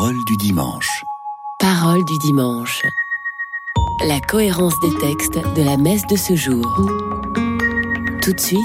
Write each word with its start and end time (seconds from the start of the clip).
Parole 0.00 0.24
du 0.26 0.36
dimanche. 0.36 1.04
Parole 1.58 2.04
du 2.04 2.18
dimanche. 2.18 2.82
La 4.06 4.20
cohérence 4.20 4.78
des 4.78 4.96
textes 5.00 5.40
de 5.56 5.62
la 5.64 5.76
messe 5.76 6.06
de 6.06 6.14
ce 6.14 6.36
jour. 6.36 6.64
Tout 8.22 8.32
de 8.32 8.38
suite, 8.38 8.60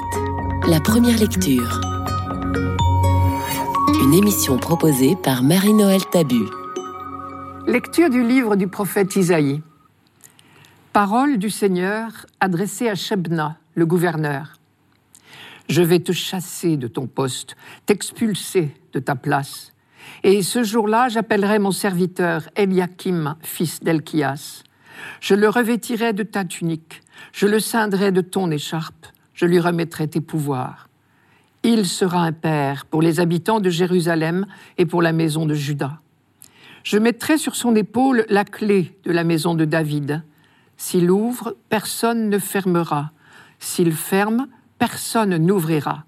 la 0.68 0.80
première 0.80 1.18
lecture. 1.18 1.82
Une 4.04 4.14
émission 4.14 4.60
proposée 4.60 5.16
par 5.16 5.42
Marie-Noël 5.42 6.06
Tabu. 6.06 6.44
Lecture 7.66 8.12
du 8.12 8.24
livre 8.24 8.56
du 8.56 8.68
prophète 8.68 9.16
Isaïe. 9.16 9.64
Parole 10.94 11.40
du 11.40 11.50
Seigneur 11.50 12.28
adressée 12.42 12.90
à 12.90 12.94
Shebna, 12.94 13.58
le 13.74 13.88
gouverneur. 13.88 14.60
Je 15.68 15.82
vais 15.82 16.00
te 16.00 16.12
chasser 16.12 16.78
de 16.78 16.88
ton 16.88 17.08
poste, 17.08 17.56
t'expulser 17.88 18.72
de 18.94 19.00
ta 19.00 19.16
place. 19.16 19.73
Et 20.24 20.42
ce 20.42 20.64
jour-là, 20.64 21.10
j'appellerai 21.10 21.60
mon 21.60 21.72
serviteur 21.72 22.50
Eliakim, 22.56 23.36
fils 23.42 23.82
d'Elchias. 23.82 24.64
Je 25.20 25.36
le 25.36 25.50
revêtirai 25.50 26.14
de 26.14 26.24
ta 26.24 26.46
tunique, 26.46 27.02
je 27.32 27.48
le 27.48 27.60
ceindrai 27.60 28.12
de 28.12 28.22
ton 28.22 28.52
écharpe, 28.52 29.08
je 29.34 29.46
lui 29.46 29.60
remettrai 29.60 30.08
tes 30.08 30.22
pouvoirs. 30.22 30.88
Il 31.64 31.86
sera 31.86 32.20
un 32.24 32.32
père 32.32 32.86
pour 32.86 33.02
les 33.02 33.20
habitants 33.20 33.60
de 33.60 33.70
Jérusalem 33.70 34.46
et 34.78 34.86
pour 34.86 35.02
la 35.02 35.14
maison 35.14 35.46
de 35.46 35.54
Juda. 35.54 36.00
Je 36.84 36.98
mettrai 36.98 37.38
sur 37.38 37.56
son 37.56 37.76
épaule 37.76 38.26
la 38.30 38.44
clé 38.44 38.98
de 39.06 39.12
la 39.12 39.24
maison 39.24 39.56
de 39.56 39.64
David. 39.64 40.24
S'il 40.76 41.10
ouvre, 41.10 41.56
personne 41.70 42.30
ne 42.30 42.38
fermera. 42.38 43.12
S'il 43.60 43.94
ferme, 43.94 44.48
personne 44.78 45.38
n'ouvrira. 45.38 46.04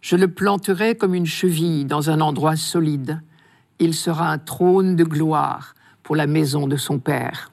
Je 0.00 0.16
le 0.16 0.28
planterai 0.28 0.96
comme 0.96 1.14
une 1.14 1.26
cheville 1.26 1.84
dans 1.84 2.10
un 2.10 2.20
endroit 2.20 2.56
solide. 2.56 3.20
Il 3.80 3.94
sera 3.94 4.30
un 4.30 4.38
trône 4.38 4.96
de 4.96 5.04
gloire 5.04 5.74
pour 6.02 6.16
la 6.16 6.26
maison 6.26 6.66
de 6.66 6.76
son 6.76 6.98
Père. 6.98 7.52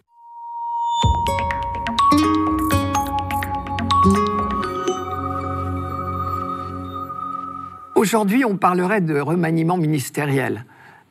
Aujourd'hui, 7.94 8.44
on 8.44 8.58
parlerait 8.58 9.02
de 9.02 9.19
remaniement 9.19 9.77
ministériel. 9.77 10.66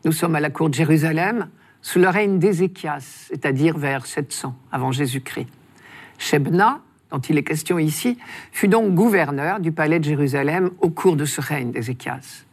Nous 0.05 0.11
sommes 0.13 0.35
à 0.35 0.41
la 0.41 0.51
cour 0.51 0.69
de 0.69 0.75
Jérusalem, 0.75 1.49
sous 1.81 2.01
le 2.01 2.09
règne 2.09 2.41
d'Ézéchias, 2.41 3.29
c'est-à-dire 3.29 3.79
vers 3.79 4.07
700 4.07 4.57
avant 4.73 4.91
Jésus-Christ. 4.91 5.49
Shebna, 6.19 6.81
dont 7.13 7.21
il 7.21 7.39
est 7.39 7.45
question 7.45 7.79
ici, 7.79 8.19
fut 8.51 8.69
donc 8.69 8.95
gouverneur 8.95 9.61
du 9.61 9.71
palais 9.71 10.01
de 10.01 10.05
Jérusalem 10.05 10.71
au 10.81 10.91
cours 10.91 11.17
de 11.17 11.25
ce 11.25 11.41
règne 11.41 11.71
d'Ézéchias. 11.71 12.45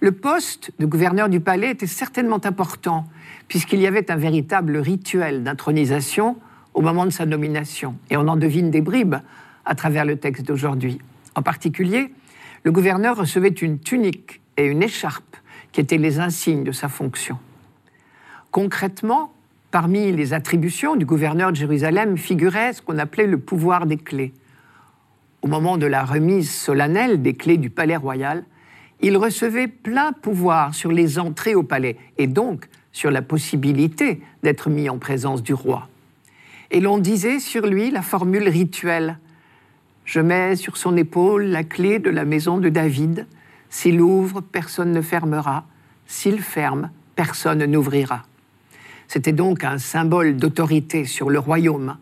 Le 0.00 0.12
poste 0.12 0.72
de 0.78 0.86
gouverneur 0.86 1.28
du 1.28 1.40
palais 1.40 1.70
était 1.70 1.86
certainement 1.86 2.40
important, 2.44 3.06
puisqu'il 3.48 3.80
y 3.80 3.86
avait 3.86 4.10
un 4.10 4.16
véritable 4.16 4.76
rituel 4.76 5.42
d'intronisation 5.42 6.36
au 6.74 6.82
moment 6.82 7.06
de 7.06 7.10
sa 7.10 7.26
nomination, 7.26 7.96
et 8.10 8.16
on 8.16 8.26
en 8.26 8.36
devine 8.36 8.70
des 8.70 8.80
bribes 8.80 9.16
à 9.64 9.74
travers 9.74 10.04
le 10.04 10.16
texte 10.16 10.44
d'aujourd'hui. 10.44 10.98
En 11.34 11.42
particulier, 11.42 12.12
le 12.64 12.72
gouverneur 12.72 13.16
recevait 13.16 13.48
une 13.48 13.78
tunique 13.78 14.40
et 14.56 14.66
une 14.66 14.82
écharpe 14.82 15.36
qui 15.72 15.80
étaient 15.80 15.98
les 15.98 16.20
insignes 16.20 16.64
de 16.64 16.72
sa 16.72 16.88
fonction. 16.88 17.38
Concrètement, 18.50 19.32
parmi 19.70 20.12
les 20.12 20.32
attributions 20.32 20.96
du 20.96 21.04
gouverneur 21.04 21.50
de 21.50 21.56
Jérusalem 21.56 22.16
figurait 22.16 22.72
ce 22.72 22.82
qu'on 22.82 22.98
appelait 22.98 23.26
le 23.26 23.38
pouvoir 23.38 23.86
des 23.86 23.96
clés. 23.96 24.32
Au 25.42 25.48
moment 25.48 25.76
de 25.76 25.86
la 25.86 26.04
remise 26.04 26.50
solennelle 26.50 27.22
des 27.22 27.34
clés 27.34 27.56
du 27.56 27.70
palais 27.70 27.96
royal, 27.96 28.44
il 29.00 29.16
recevait 29.16 29.68
plein 29.68 30.12
pouvoir 30.12 30.74
sur 30.74 30.92
les 30.92 31.18
entrées 31.18 31.54
au 31.54 31.62
palais 31.62 31.96
et 32.18 32.26
donc 32.26 32.68
sur 32.92 33.10
la 33.10 33.22
possibilité 33.22 34.22
d'être 34.42 34.70
mis 34.70 34.88
en 34.88 34.98
présence 34.98 35.42
du 35.42 35.52
roi. 35.52 35.88
Et 36.70 36.80
l'on 36.80 36.98
disait 36.98 37.38
sur 37.38 37.66
lui 37.66 37.90
la 37.90 38.02
formule 38.02 38.48
rituelle 38.48 39.18
Je 40.04 40.20
mets 40.20 40.56
sur 40.56 40.76
son 40.76 40.96
épaule 40.96 41.44
la 41.44 41.64
clé 41.64 41.98
de 41.98 42.10
la 42.10 42.24
maison 42.24 42.58
de 42.58 42.68
David. 42.68 43.26
S'il 43.68 44.00
ouvre, 44.00 44.40
personne 44.40 44.92
ne 44.92 45.02
fermera. 45.02 45.66
S'il 46.06 46.40
ferme, 46.40 46.90
personne 47.16 47.64
n'ouvrira. 47.64 48.22
C'était 49.08 49.32
donc 49.32 49.64
un 49.64 49.78
symbole 49.78 50.36
d'autorité 50.36 51.04
sur 51.04 51.30
le 51.30 51.38
royaume 51.38 51.96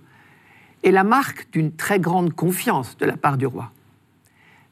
et 0.83 0.91
la 0.91 1.05
marque 1.05 1.49
d'une 1.53 1.73
très 1.73 2.01
grande 2.01 2.33
confiance 2.33 2.97
de 2.99 3.07
la 3.07 3.17
part 3.17 3.37
du 3.37 3.47
roi. 3.47 3.71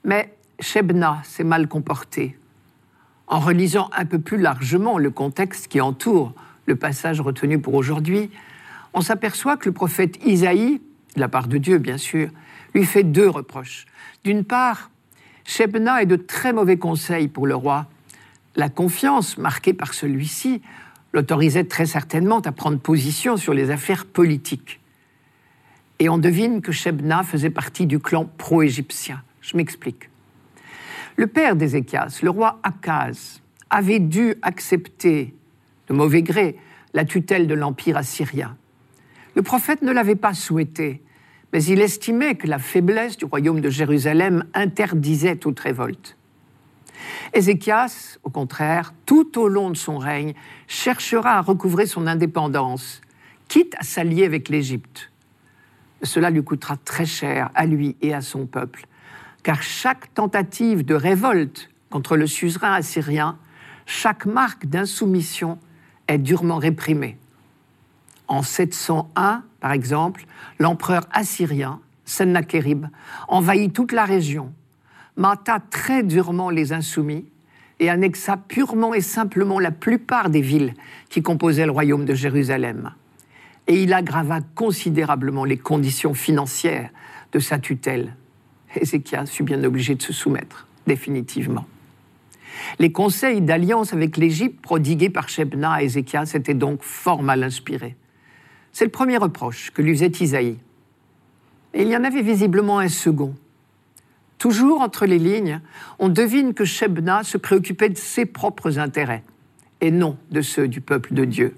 Mais 0.04 0.34
Shebna 0.60 1.22
s'est 1.24 1.44
mal 1.44 1.68
comporté. 1.68 2.36
En 3.26 3.40
relisant 3.40 3.90
un 3.96 4.04
peu 4.04 4.18
plus 4.18 4.38
largement 4.38 4.98
le 4.98 5.10
contexte 5.10 5.68
qui 5.68 5.80
entoure 5.80 6.34
le 6.66 6.76
passage 6.76 7.20
retenu 7.20 7.58
pour 7.58 7.74
aujourd'hui, 7.74 8.30
on 8.92 9.00
s'aperçoit 9.00 9.56
que 9.56 9.68
le 9.68 9.72
prophète 9.72 10.24
Isaïe, 10.24 10.80
de 11.14 11.20
la 11.20 11.28
part 11.28 11.48
de 11.48 11.58
Dieu 11.58 11.78
bien 11.78 11.96
sûr, 11.96 12.28
lui 12.74 12.84
fait 12.84 13.04
deux 13.04 13.28
reproches. 13.28 13.86
D'une 14.24 14.44
part, 14.44 14.90
Shebna 15.44 16.02
est 16.02 16.06
de 16.06 16.16
très 16.16 16.52
mauvais 16.52 16.76
conseils 16.76 17.28
pour 17.28 17.46
le 17.46 17.54
roi. 17.54 17.86
La 18.56 18.68
confiance 18.68 19.38
marquée 19.38 19.72
par 19.72 19.94
celui-ci 19.94 20.60
l'autorisait 21.12 21.64
très 21.64 21.86
certainement 21.86 22.40
à 22.40 22.52
prendre 22.52 22.78
position 22.78 23.36
sur 23.36 23.54
les 23.54 23.70
affaires 23.70 24.06
politiques. 24.06 24.80
Et 25.98 26.08
on 26.08 26.18
devine 26.18 26.62
que 26.62 26.72
Shebna 26.72 27.22
faisait 27.22 27.50
partie 27.50 27.86
du 27.86 27.98
clan 27.98 28.30
pro-égyptien. 28.38 29.22
Je 29.40 29.56
m'explique. 29.56 30.10
Le 31.16 31.26
père 31.26 31.56
d'Ézéchias, 31.56 32.20
le 32.22 32.30
roi 32.30 32.60
Akaz, 32.62 33.40
avait 33.68 34.00
dû 34.00 34.34
accepter 34.42 35.34
de 35.88 35.94
mauvais 35.94 36.22
gré 36.22 36.56
la 36.94 37.04
tutelle 37.04 37.46
de 37.46 37.54
l'empire 37.54 37.96
assyrien. 37.96 38.56
Le 39.34 39.42
prophète 39.42 39.82
ne 39.82 39.92
l'avait 39.92 40.16
pas 40.16 40.34
souhaité, 40.34 41.02
mais 41.52 41.62
il 41.64 41.80
estimait 41.80 42.34
que 42.34 42.46
la 42.46 42.58
faiblesse 42.58 43.16
du 43.16 43.24
royaume 43.24 43.60
de 43.60 43.70
Jérusalem 43.70 44.44
interdisait 44.54 45.36
toute 45.36 45.60
révolte. 45.60 46.16
Ézéchias, 47.32 48.18
au 48.22 48.30
contraire, 48.30 48.92
tout 49.06 49.38
au 49.38 49.48
long 49.48 49.70
de 49.70 49.76
son 49.76 49.98
règne, 49.98 50.34
cherchera 50.66 51.38
à 51.38 51.40
recouvrer 51.40 51.86
son 51.86 52.06
indépendance, 52.06 53.00
quitte 53.48 53.74
à 53.78 53.84
s'allier 53.84 54.24
avec 54.24 54.48
l'Égypte. 54.48 55.10
Cela 56.02 56.30
lui 56.30 56.42
coûtera 56.42 56.76
très 56.76 57.06
cher 57.06 57.50
à 57.54 57.66
lui 57.66 57.96
et 58.00 58.14
à 58.14 58.20
son 58.20 58.46
peuple, 58.46 58.86
car 59.42 59.62
chaque 59.62 60.12
tentative 60.14 60.84
de 60.84 60.94
révolte 60.94 61.70
contre 61.90 62.16
le 62.16 62.26
suzerain 62.26 62.72
assyrien, 62.72 63.38
chaque 63.86 64.26
marque 64.26 64.66
d'insoumission 64.66 65.58
est 66.08 66.18
durement 66.18 66.58
réprimée. 66.58 67.16
En 68.28 68.42
701, 68.42 69.42
par 69.60 69.72
exemple, 69.72 70.24
l'empereur 70.58 71.06
assyrien, 71.12 71.80
Sennacherib, 72.04 72.86
envahit 73.28 73.72
toute 73.72 73.92
la 73.92 74.04
région, 74.04 74.52
mata 75.16 75.58
très 75.70 76.02
durement 76.02 76.50
les 76.50 76.72
insoumis 76.72 77.24
et 77.80 77.90
annexa 77.90 78.36
purement 78.36 78.94
et 78.94 79.00
simplement 79.00 79.58
la 79.58 79.70
plupart 79.70 80.30
des 80.30 80.42
villes 80.42 80.74
qui 81.08 81.22
composaient 81.22 81.66
le 81.66 81.72
royaume 81.72 82.04
de 82.04 82.14
Jérusalem. 82.14 82.92
Et 83.66 83.82
il 83.82 83.92
aggrava 83.92 84.40
considérablement 84.54 85.44
les 85.44 85.58
conditions 85.58 86.14
financières 86.14 86.90
de 87.32 87.38
sa 87.38 87.58
tutelle. 87.58 88.14
Ézéchias 88.76 89.26
fut 89.26 89.42
bien 89.42 89.62
obligé 89.64 89.94
de 89.94 90.02
se 90.02 90.12
soumettre, 90.12 90.66
définitivement. 90.86 91.66
Les 92.78 92.92
conseils 92.92 93.40
d'alliance 93.40 93.92
avec 93.92 94.16
l'Égypte 94.16 94.60
prodigués 94.60 95.10
par 95.10 95.28
Shebna 95.28 95.72
à 95.72 95.82
Ézéchias 95.82 96.32
étaient 96.34 96.54
donc 96.54 96.82
fort 96.82 97.22
mal 97.22 97.42
inspirés. 97.42 97.96
C'est 98.72 98.84
le 98.84 98.90
premier 98.90 99.16
reproche 99.16 99.70
que 99.70 99.82
lui 99.82 99.94
faisait 99.94 100.12
Isaïe. 100.20 100.56
Et 101.74 101.82
il 101.82 101.88
y 101.88 101.96
en 101.96 102.04
avait 102.04 102.22
visiblement 102.22 102.78
un 102.78 102.88
second. 102.88 103.34
Toujours 104.38 104.80
entre 104.80 105.06
les 105.06 105.18
lignes, 105.18 105.60
on 105.98 106.08
devine 106.08 106.54
que 106.54 106.64
Shebna 106.64 107.22
se 107.24 107.36
préoccupait 107.36 107.90
de 107.90 107.98
ses 107.98 108.26
propres 108.26 108.78
intérêts 108.78 109.22
et 109.80 109.90
non 109.90 110.16
de 110.30 110.40
ceux 110.40 110.68
du 110.68 110.80
peuple 110.80 111.14
de 111.14 111.24
Dieu. 111.24 111.56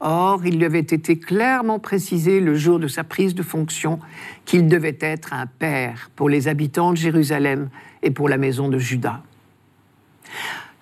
Or, 0.00 0.46
il 0.46 0.56
lui 0.56 0.64
avait 0.64 0.78
été 0.78 1.18
clairement 1.18 1.78
précisé 1.78 2.40
le 2.40 2.54
jour 2.54 2.78
de 2.78 2.88
sa 2.88 3.04
prise 3.04 3.34
de 3.34 3.42
fonction 3.42 4.00
qu'il 4.46 4.66
devait 4.66 4.96
être 5.00 5.34
un 5.34 5.46
père 5.46 6.10
pour 6.16 6.30
les 6.30 6.48
habitants 6.48 6.92
de 6.92 6.96
Jérusalem 6.96 7.68
et 8.02 8.10
pour 8.10 8.28
la 8.30 8.38
maison 8.38 8.68
de 8.68 8.78
Juda. 8.78 9.22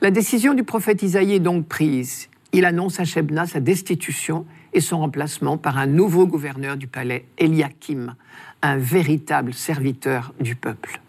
La 0.01 0.13
décision 0.13 0.55
du 0.55 0.63
prophète 0.63 1.03
Isaïe 1.03 1.35
est 1.35 1.41
donc 1.41 1.67
prise. 1.67 2.29
Il 2.53 2.65
annonce 2.65 3.01
à 3.01 3.05
Shebna 3.05 3.47
sa 3.47 3.59
destitution 3.59 4.47
et 4.73 4.81
son 4.81 5.01
remplacement 5.01 5.59
par 5.59 5.79
un 5.79 5.87
nouveau 5.87 6.27
gouverneur 6.29 6.77
du 6.77 6.87
palais, 6.87 7.27
Eliakim, 7.39 8.15
un 8.63 8.77
véritable 8.77 9.53
serviteur 9.53 10.33
du 10.41 10.55
peuple. 10.55 11.01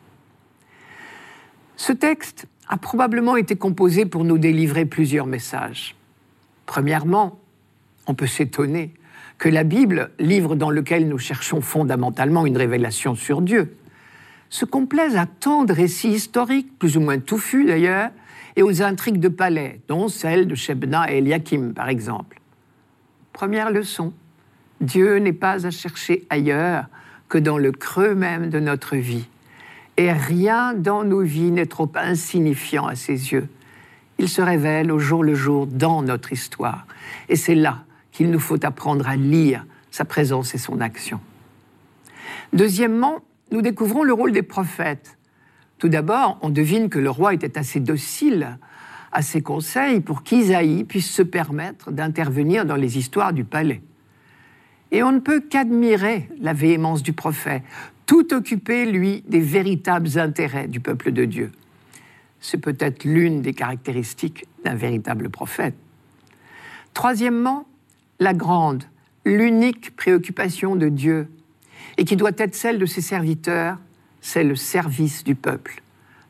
Ce 1.75 1.93
texte 1.93 2.47
a 2.67 2.77
probablement 2.77 3.37
été 3.37 3.55
composé 3.55 4.05
pour 4.05 4.23
nous 4.23 4.39
délivrer 4.39 4.85
plusieurs 4.85 5.27
messages. 5.27 5.95
Premièrement, 6.65 7.39
on 8.07 8.13
peut 8.13 8.27
s'étonner 8.27 8.93
que 9.39 9.49
la 9.49 9.63
Bible, 9.63 10.11
livre 10.19 10.55
dans 10.55 10.69
lequel 10.69 11.07
nous 11.07 11.17
cherchons 11.17 11.61
fondamentalement 11.61 12.45
une 12.45 12.57
révélation 12.57 13.15
sur 13.15 13.41
Dieu, 13.41 13.75
se 14.49 14.65
complaise 14.65 15.15
à 15.15 15.25
tant 15.25 15.63
de 15.63 15.73
récits 15.73 16.09
historiques, 16.09 16.77
plus 16.77 16.97
ou 16.97 17.01
moins 17.01 17.19
touffus 17.19 17.65
d'ailleurs, 17.65 18.11
et 18.55 18.63
aux 18.63 18.81
intrigues 18.81 19.19
de 19.19 19.29
palais, 19.29 19.79
dont 19.87 20.09
celle 20.09 20.47
de 20.47 20.55
Shebna 20.55 21.11
et 21.11 21.19
Eliakim, 21.19 21.73
par 21.73 21.87
exemple. 21.87 22.41
Première 23.31 23.71
leçon, 23.71 24.11
Dieu 24.81 25.17
n'est 25.17 25.33
pas 25.33 25.65
à 25.65 25.71
chercher 25.71 26.25
ailleurs 26.29 26.87
que 27.29 27.37
dans 27.37 27.57
le 27.57 27.71
creux 27.71 28.15
même 28.15 28.49
de 28.49 28.59
notre 28.59 28.97
vie. 28.97 29.27
Et 29.95 30.11
rien 30.11 30.73
dans 30.73 31.03
nos 31.03 31.21
vies 31.21 31.51
n'est 31.51 31.65
trop 31.65 31.91
insignifiant 31.95 32.87
à 32.87 32.95
ses 32.95 33.31
yeux. 33.31 33.47
Il 34.17 34.27
se 34.27 34.41
révèle 34.41 34.91
au 34.91 34.99
jour 34.99 35.23
le 35.23 35.35
jour 35.35 35.67
dans 35.67 36.01
notre 36.01 36.33
histoire. 36.33 36.85
Et 37.29 37.35
c'est 37.35 37.55
là 37.55 37.83
qu'il 38.19 38.31
nous 38.31 38.39
faut 38.39 38.65
apprendre 38.65 39.07
à 39.07 39.15
lire 39.15 39.65
sa 39.91 40.03
présence 40.03 40.53
et 40.53 40.57
son 40.57 40.81
action. 40.81 41.21
Deuxièmement, 42.51 43.19
nous 43.49 43.61
découvrons 43.61 44.03
le 44.03 44.11
rôle 44.11 44.33
des 44.33 44.41
prophètes. 44.41 45.17
Tout 45.77 45.87
d'abord, 45.87 46.37
on 46.41 46.49
devine 46.49 46.89
que 46.89 46.99
le 46.99 47.09
roi 47.09 47.33
était 47.33 47.57
assez 47.57 47.79
docile 47.79 48.57
à 49.13 49.21
ses 49.21 49.41
conseils 49.41 50.01
pour 50.01 50.23
qu'Isaïe 50.23 50.83
puisse 50.83 51.09
se 51.09 51.21
permettre 51.21 51.91
d'intervenir 51.91 52.65
dans 52.65 52.75
les 52.75 52.97
histoires 52.97 53.31
du 53.31 53.45
palais. 53.45 53.81
Et 54.91 55.01
on 55.01 55.13
ne 55.13 55.19
peut 55.19 55.39
qu'admirer 55.39 56.27
la 56.41 56.51
véhémence 56.51 57.03
du 57.03 57.13
prophète, 57.13 57.63
tout 58.05 58.33
occupé, 58.33 58.85
lui, 58.85 59.23
des 59.29 59.39
véritables 59.39 60.19
intérêts 60.19 60.67
du 60.67 60.81
peuple 60.81 61.13
de 61.13 61.23
Dieu. 61.23 61.53
C'est 62.41 62.57
peut-être 62.57 63.05
l'une 63.05 63.41
des 63.41 63.53
caractéristiques 63.53 64.45
d'un 64.65 64.75
véritable 64.75 65.29
prophète. 65.29 65.75
Troisièmement, 66.93 67.65
la 68.19 68.33
grande, 68.33 68.83
l'unique 69.25 69.95
préoccupation 69.95 70.75
de 70.75 70.89
Dieu, 70.89 71.27
et 71.97 72.05
qui 72.05 72.15
doit 72.15 72.31
être 72.37 72.55
celle 72.55 72.79
de 72.79 72.85
ses 72.85 73.01
serviteurs, 73.01 73.77
c'est 74.21 74.43
le 74.43 74.55
service 74.55 75.23
du 75.23 75.35
peuple. 75.35 75.81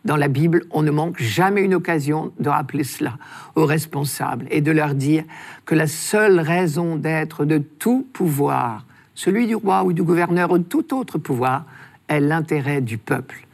Dans 0.05 0.15
la 0.15 0.27
Bible, 0.27 0.65
on 0.71 0.81
ne 0.81 0.91
manque 0.91 1.19
jamais 1.19 1.61
une 1.61 1.73
occasion 1.73 2.31
de 2.39 2.49
rappeler 2.49 2.83
cela 2.83 3.17
aux 3.55 3.65
responsables 3.65 4.47
et 4.49 4.61
de 4.61 4.71
leur 4.71 4.95
dire 4.95 5.23
que 5.65 5.75
la 5.75 5.87
seule 5.87 6.39
raison 6.39 6.95
d'être 6.95 7.43
de 7.43 7.57
tout 7.57 8.07
pouvoir, 8.13 8.85
celui 9.13 9.47
du 9.47 9.55
roi 9.55 9.83
ou 9.83 9.91
du 9.91 10.03
gouverneur 10.03 10.51
ou 10.51 10.57
de 10.57 10.63
tout 10.63 10.95
autre 10.95 11.17
pouvoir, 11.17 11.65
est 12.07 12.21
l'intérêt 12.21 12.81
du 12.81 12.97
peuple. 12.97 13.45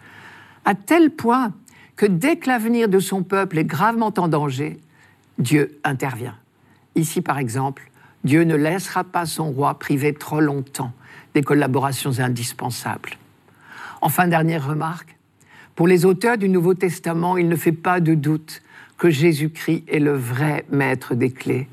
À 0.66 0.76
tel 0.76 1.10
point 1.10 1.52
que 1.96 2.06
dès 2.06 2.36
que 2.38 2.48
l'avenir 2.48 2.90
de 2.90 3.00
son 3.00 3.24
peuple 3.24 3.58
est 3.58 3.66
gravement 3.66 4.14
en 4.18 4.28
danger, 4.28 4.80
Dieu 5.40 5.80
intervient. 5.84 6.36
Ici, 6.96 7.22
par 7.22 7.40
exemple, 7.40 7.90
Dieu 8.26 8.44
ne 8.44 8.56
laissera 8.56 9.04
pas 9.04 9.28
son 9.28 9.52
roi 9.52 9.78
privé 9.78 10.12
trop 10.12 10.42
longtemps 10.42 10.92
des 11.36 11.44
collaborations 11.44 12.20
indispensables. 12.20 13.12
Enfin, 14.02 14.28
dernière 14.28 14.68
remarque, 14.68 15.16
pour 15.76 15.88
les 15.88 16.06
auteurs 16.06 16.38
du 16.38 16.50
Nouveau 16.50 16.74
Testament, 16.74 17.38
il 17.38 17.48
ne 17.48 17.56
fait 17.56 17.72
pas 17.72 18.00
de 18.00 18.16
doute 18.16 18.64
que 18.98 19.12
Jésus-Christ 19.12 19.84
est 19.88 20.00
le 20.00 20.16
vrai 20.16 20.66
maître 20.72 21.14
des 21.14 21.30
clés. 21.30 21.68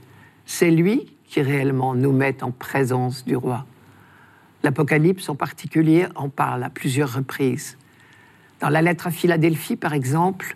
C'est 0.45 0.71
lui 0.71 1.15
qui 1.27 1.41
réellement 1.41 1.95
nous 1.95 2.13
met 2.13 2.43
en 2.43 2.51
présence 2.51 3.25
du 3.25 3.35
roi. 3.35 3.65
L'Apocalypse 4.63 5.31
en 5.31 5.35
particulier 5.35 6.07
en 6.17 6.29
parle 6.29 6.65
à 6.65 6.69
plusieurs 6.69 7.15
reprises. 7.15 7.79
Dans 8.61 8.69
la 8.69 8.83
lettre 8.83 9.07
à 9.07 9.11
Philadelphie, 9.11 9.77
par 9.77 9.95
exemple, 9.95 10.55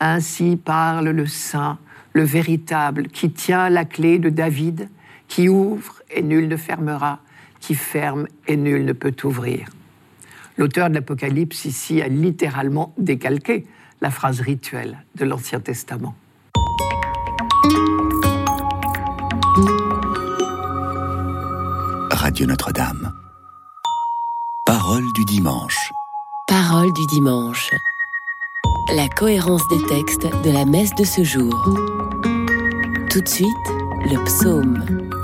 Ainsi 0.00 0.56
parle 0.56 1.10
le 1.10 1.26
Saint, 1.26 1.78
le 2.14 2.22
véritable, 2.22 3.08
qui 3.08 3.30
tient 3.30 3.68
la 3.68 3.84
clé 3.84 4.18
de 4.18 4.30
David 4.30 4.88
qui 5.30 5.48
ouvre 5.48 6.02
et 6.10 6.22
nul 6.22 6.48
ne 6.48 6.56
fermera, 6.56 7.20
qui 7.60 7.74
ferme 7.74 8.26
et 8.48 8.56
nul 8.56 8.84
ne 8.84 8.92
peut 8.92 9.14
ouvrir. 9.24 9.68
L'auteur 10.58 10.90
de 10.90 10.94
l'Apocalypse 10.94 11.64
ici 11.64 12.02
a 12.02 12.08
littéralement 12.08 12.92
décalqué 12.98 13.64
la 14.00 14.10
phrase 14.10 14.40
rituelle 14.40 15.04
de 15.14 15.24
l'Ancien 15.24 15.60
Testament. 15.60 16.14
Radio 22.10 22.46
Notre-Dame. 22.46 23.12
Parole 24.66 25.04
du 25.14 25.24
dimanche. 25.24 25.92
Parole 26.48 26.92
du 26.92 27.06
dimanche. 27.06 27.70
La 28.94 29.08
cohérence 29.08 29.66
des 29.68 29.82
textes 29.86 30.26
de 30.44 30.50
la 30.50 30.64
messe 30.64 30.94
de 30.96 31.04
ce 31.04 31.22
jour. 31.22 31.54
Tout 33.10 33.20
de 33.20 33.28
suite, 33.28 33.48
le 34.10 34.24
psaume. 34.24 35.19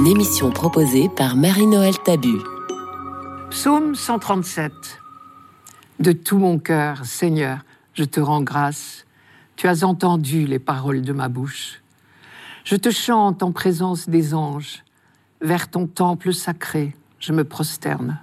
Une 0.00 0.06
émission 0.06 0.50
proposée 0.50 1.10
par 1.10 1.36
Marie-Noël 1.36 1.92
Tabu. 1.98 2.38
Psaume 3.50 3.94
137. 3.94 4.72
De 5.98 6.12
tout 6.12 6.38
mon 6.38 6.58
cœur, 6.58 7.04
Seigneur, 7.04 7.58
je 7.92 8.04
te 8.04 8.18
rends 8.18 8.40
grâce. 8.40 9.04
Tu 9.56 9.68
as 9.68 9.84
entendu 9.84 10.46
les 10.46 10.58
paroles 10.58 11.02
de 11.02 11.12
ma 11.12 11.28
bouche. 11.28 11.82
Je 12.64 12.76
te 12.76 12.90
chante 12.90 13.42
en 13.42 13.52
présence 13.52 14.08
des 14.08 14.32
anges. 14.32 14.84
Vers 15.42 15.68
ton 15.68 15.86
temple 15.86 16.32
sacré, 16.32 16.96
je 17.18 17.34
me 17.34 17.44
prosterne. 17.44 18.22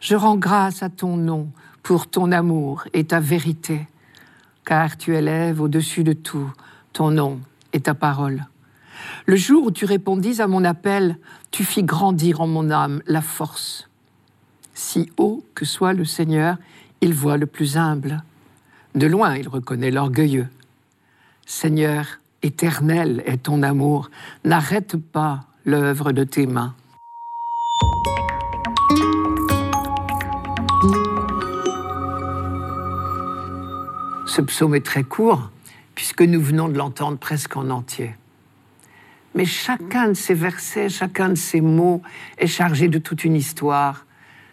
Je 0.00 0.16
rends 0.16 0.36
grâce 0.36 0.82
à 0.82 0.88
ton 0.88 1.16
nom 1.16 1.48
pour 1.84 2.08
ton 2.08 2.32
amour 2.32 2.82
et 2.92 3.04
ta 3.04 3.20
vérité, 3.20 3.86
car 4.64 4.96
tu 4.96 5.14
élèves 5.14 5.60
au-dessus 5.60 6.02
de 6.02 6.12
tout 6.12 6.50
ton 6.92 7.12
nom 7.12 7.38
et 7.72 7.78
ta 7.78 7.94
parole. 7.94 8.48
Le 9.26 9.36
jour 9.36 9.64
où 9.64 9.70
tu 9.70 9.84
répondis 9.84 10.40
à 10.40 10.46
mon 10.46 10.64
appel, 10.64 11.18
tu 11.50 11.64
fis 11.64 11.82
grandir 11.82 12.40
en 12.40 12.46
mon 12.46 12.70
âme 12.70 13.02
la 13.06 13.22
force. 13.22 13.88
Si 14.74 15.10
haut 15.16 15.44
que 15.54 15.64
soit 15.64 15.92
le 15.92 16.04
Seigneur, 16.04 16.56
il 17.00 17.14
voit 17.14 17.36
le 17.36 17.46
plus 17.46 17.76
humble. 17.76 18.22
De 18.94 19.06
loin, 19.06 19.36
il 19.36 19.48
reconnaît 19.48 19.90
l'orgueilleux. 19.90 20.48
Seigneur, 21.46 22.06
éternel 22.42 23.22
est 23.26 23.44
ton 23.44 23.62
amour, 23.62 24.10
n'arrête 24.44 24.96
pas 24.96 25.44
l'œuvre 25.64 26.12
de 26.12 26.24
tes 26.24 26.46
mains. 26.46 26.74
Ce 34.26 34.42
psaume 34.42 34.74
est 34.74 34.84
très 34.84 35.02
court, 35.02 35.50
puisque 35.94 36.22
nous 36.22 36.40
venons 36.40 36.68
de 36.68 36.78
l'entendre 36.78 37.18
presque 37.18 37.56
en 37.56 37.70
entier. 37.70 38.14
Mais 39.38 39.44
chacun 39.44 40.08
de 40.08 40.14
ces 40.14 40.34
versets, 40.34 40.88
chacun 40.88 41.28
de 41.28 41.36
ces 41.36 41.60
mots 41.60 42.02
est 42.38 42.48
chargé 42.48 42.88
de 42.88 42.98
toute 42.98 43.22
une 43.22 43.36
histoire. 43.36 44.04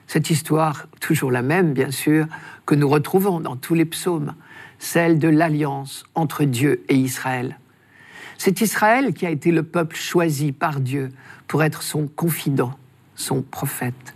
Cette 0.06 0.30
histoire, 0.30 0.86
toujours 1.00 1.32
la 1.32 1.42
même, 1.42 1.74
bien 1.74 1.90
sûr, 1.90 2.28
que 2.68 2.76
nous 2.76 2.88
retrouvons 2.88 3.40
dans 3.40 3.56
tous 3.56 3.74
les 3.74 3.86
psaumes, 3.86 4.36
celle 4.78 5.18
de 5.18 5.28
l'alliance 5.28 6.04
entre 6.14 6.44
Dieu 6.44 6.84
et 6.88 6.94
Israël. 6.94 7.58
C'est 8.38 8.62
Israël 8.62 9.16
qui 9.16 9.26
a 9.26 9.32
été 9.32 9.50
le 9.50 9.64
peuple 9.64 9.96
choisi 9.96 10.52
par 10.52 10.80
Dieu 10.80 11.10
pour 11.48 11.64
être 11.64 11.82
son 11.82 12.06
confident, 12.06 12.78
son 13.16 13.42
prophète. 13.42 14.14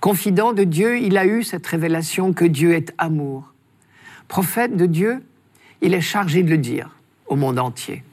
Confident 0.00 0.52
de 0.52 0.64
Dieu, 0.64 0.98
il 0.98 1.16
a 1.16 1.24
eu 1.24 1.42
cette 1.42 1.66
révélation 1.66 2.34
que 2.34 2.44
Dieu 2.44 2.74
est 2.74 2.92
amour. 2.98 3.54
Prophète 4.28 4.76
de 4.76 4.84
Dieu, 4.84 5.24
il 5.80 5.94
est 5.94 6.02
chargé 6.02 6.42
de 6.42 6.50
le 6.50 6.58
dire 6.58 6.90
au 7.26 7.36
monde 7.36 7.58
entier. 7.58 8.04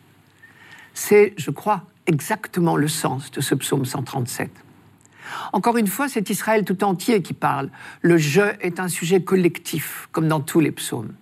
C'est, 1.03 1.34
je 1.36 1.50
crois, 1.50 1.81
exactement 2.05 2.77
le 2.77 2.88
sens 2.88 3.31
de 3.31 3.41
ce 3.41 3.55
psaume 3.55 3.86
137. 3.86 4.51
Encore 5.51 5.77
une 5.77 5.88
fois, 5.88 6.08
c'est 6.08 6.29
Israël 6.29 6.63
tout 6.63 6.84
entier 6.84 7.24
qui 7.24 7.34
parle. 7.34 7.72
Le 8.03 8.17
je 8.17 8.43
est 8.60 8.79
un 8.79 8.88
sujet 8.88 9.24
collectif, 9.24 10.10
comme 10.12 10.27
dans 10.27 10.41
tous 10.41 10.60
les 10.60 10.72
psaumes. 10.72 11.13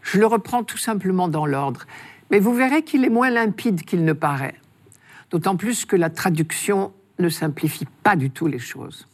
Je 0.00 0.20
le 0.20 0.26
reprends 0.26 0.62
tout 0.62 0.78
simplement 0.78 1.26
dans 1.26 1.44
l'ordre, 1.44 1.86
mais 2.30 2.38
vous 2.38 2.54
verrez 2.54 2.84
qu'il 2.84 3.04
est 3.04 3.10
moins 3.10 3.30
limpide 3.30 3.82
qu'il 3.82 4.04
ne 4.04 4.12
paraît, 4.12 4.54
d'autant 5.32 5.56
plus 5.56 5.84
que 5.84 5.96
la 5.96 6.08
traduction 6.08 6.92
ne 7.18 7.28
simplifie 7.28 7.88
pas 8.04 8.14
du 8.14 8.30
tout 8.30 8.46
les 8.46 8.60
choses. 8.60 9.08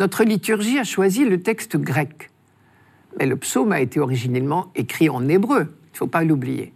Notre 0.00 0.24
liturgie 0.24 0.80
a 0.80 0.84
choisi 0.84 1.24
le 1.24 1.40
texte 1.40 1.76
grec, 1.76 2.32
mais 3.16 3.26
le 3.26 3.36
psaume 3.36 3.70
a 3.70 3.80
été 3.80 4.00
originellement 4.00 4.72
écrit 4.74 5.08
en 5.08 5.28
hébreu, 5.28 5.60
il 5.60 5.92
ne 5.92 5.98
faut 5.98 6.08
pas 6.08 6.24
l'oublier. 6.24 6.72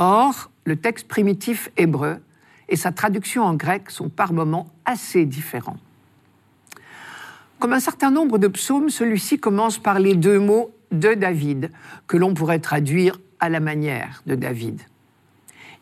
Or, 0.00 0.48
le 0.64 0.76
texte 0.76 1.08
primitif 1.08 1.70
hébreu 1.76 2.18
et 2.68 2.76
sa 2.76 2.92
traduction 2.92 3.42
en 3.42 3.54
grec 3.54 3.90
sont 3.90 4.08
par 4.08 4.32
moments 4.32 4.70
assez 4.84 5.24
différents. 5.24 5.80
Comme 7.58 7.72
un 7.72 7.80
certain 7.80 8.12
nombre 8.12 8.38
de 8.38 8.46
psaumes, 8.46 8.90
celui-ci 8.90 9.40
commence 9.40 9.80
par 9.80 9.98
les 9.98 10.14
deux 10.14 10.38
mots 10.38 10.72
de 10.92 11.14
David, 11.14 11.72
que 12.06 12.16
l'on 12.16 12.32
pourrait 12.32 12.60
traduire 12.60 13.18
à 13.40 13.48
la 13.48 13.58
manière 13.58 14.22
de 14.26 14.36
David. 14.36 14.82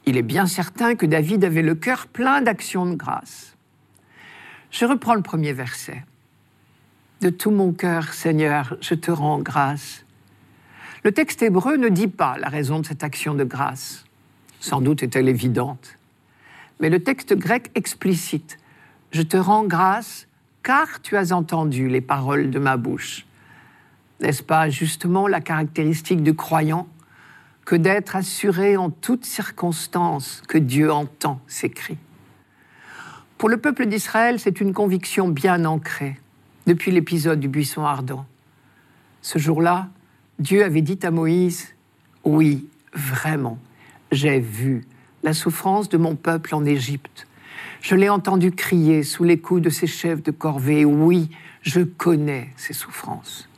Il 0.06 0.16
est 0.16 0.23
bien 0.23 0.46
certain 0.46 0.94
que 0.94 1.04
David 1.04 1.44
avait 1.44 1.61
le 1.61 1.75
cœur 1.75 2.06
plein 2.06 2.40
d'actions 2.40 2.87
de 2.87 2.94
grâce. 2.94 3.54
Je 4.70 4.87
reprends 4.87 5.14
le 5.14 5.20
premier 5.20 5.52
verset. 5.52 6.02
De 7.20 7.28
tout 7.28 7.50
mon 7.50 7.73
cœur, 7.73 8.14
Seigneur, 8.14 8.78
je 8.80 8.94
te 8.94 9.11
rends 9.11 9.40
grâce. 9.40 10.06
Le 11.04 11.12
texte 11.12 11.42
hébreu 11.42 11.76
ne 11.76 11.90
dit 11.90 12.08
pas 12.08 12.38
la 12.38 12.49
raison 12.49 12.80
de 12.80 12.87
cette 12.87 13.04
action 13.04 13.35
de 13.35 13.44
grâce. 13.44 14.05
Sans 14.66 14.80
doute 14.80 15.04
est-elle 15.04 15.28
évidente. 15.28 15.96
Mais 16.80 16.90
le 16.90 16.99
texte 16.99 17.37
grec 17.37 17.70
explicite 17.76 18.58
Je 19.12 19.23
te 19.23 19.37
rends 19.37 19.62
grâce 19.62 20.26
car 20.64 21.00
tu 21.02 21.16
as 21.16 21.30
entendu 21.30 21.88
les 21.88 22.00
paroles 22.00 22.50
de 22.50 22.58
ma 22.58 22.76
bouche. 22.76 23.26
N'est-ce 24.20 24.42
pas 24.42 24.68
justement 24.68 25.28
la 25.28 25.40
caractéristique 25.40 26.20
du 26.20 26.35
croyant 26.35 26.88
que 27.64 27.76
d'être 27.76 28.16
assuré 28.16 28.76
en 28.76 28.90
toutes 28.90 29.25
circonstances 29.25 30.42
que 30.49 30.58
Dieu 30.58 30.90
entend 30.90 31.40
ses 31.46 31.70
cris? 31.70 31.99
Pour 33.38 33.49
le 33.49 33.58
peuple 33.58 33.87
d'Israël, 33.87 34.40
c'est 34.40 34.61
une 34.61 34.73
conviction 34.73 35.28
bien 35.28 35.64
ancrée 35.64 36.18
depuis 36.66 36.90
l'épisode 36.90 37.38
du 37.38 37.46
buisson 37.46 37.85
ardent. 37.85 38.26
Ce 39.23 39.38
jour-là, 39.38 39.90
Dieu 40.40 40.64
avait 40.64 40.82
dit 40.82 40.99
à 41.04 41.12
Moïse, 41.12 41.68
oui, 42.25 42.66
vraiment, 42.92 43.61
j'ai 44.16 44.40
vu 44.40 44.85
la 45.23 45.32
souffrance 45.32 45.88
de 45.88 45.99
mon 45.99 46.16
peuple 46.16 46.54
en 46.54 46.64
Égypte. 46.64 47.26
Je 47.82 47.94
l'ai 47.94 48.08
entendu 48.08 48.50
crier 48.50 49.02
sous 49.02 49.25
les 49.25 49.38
coups 49.38 49.62
de 49.62 49.70
ses 49.70 49.87
chefs 49.87 50.23
de 50.23 50.30
corvée. 50.30 50.85
Oui, 50.85 51.30
je 51.62 51.82
connais 51.82 52.49
ses 52.56 52.73
souffrances. 52.73 53.49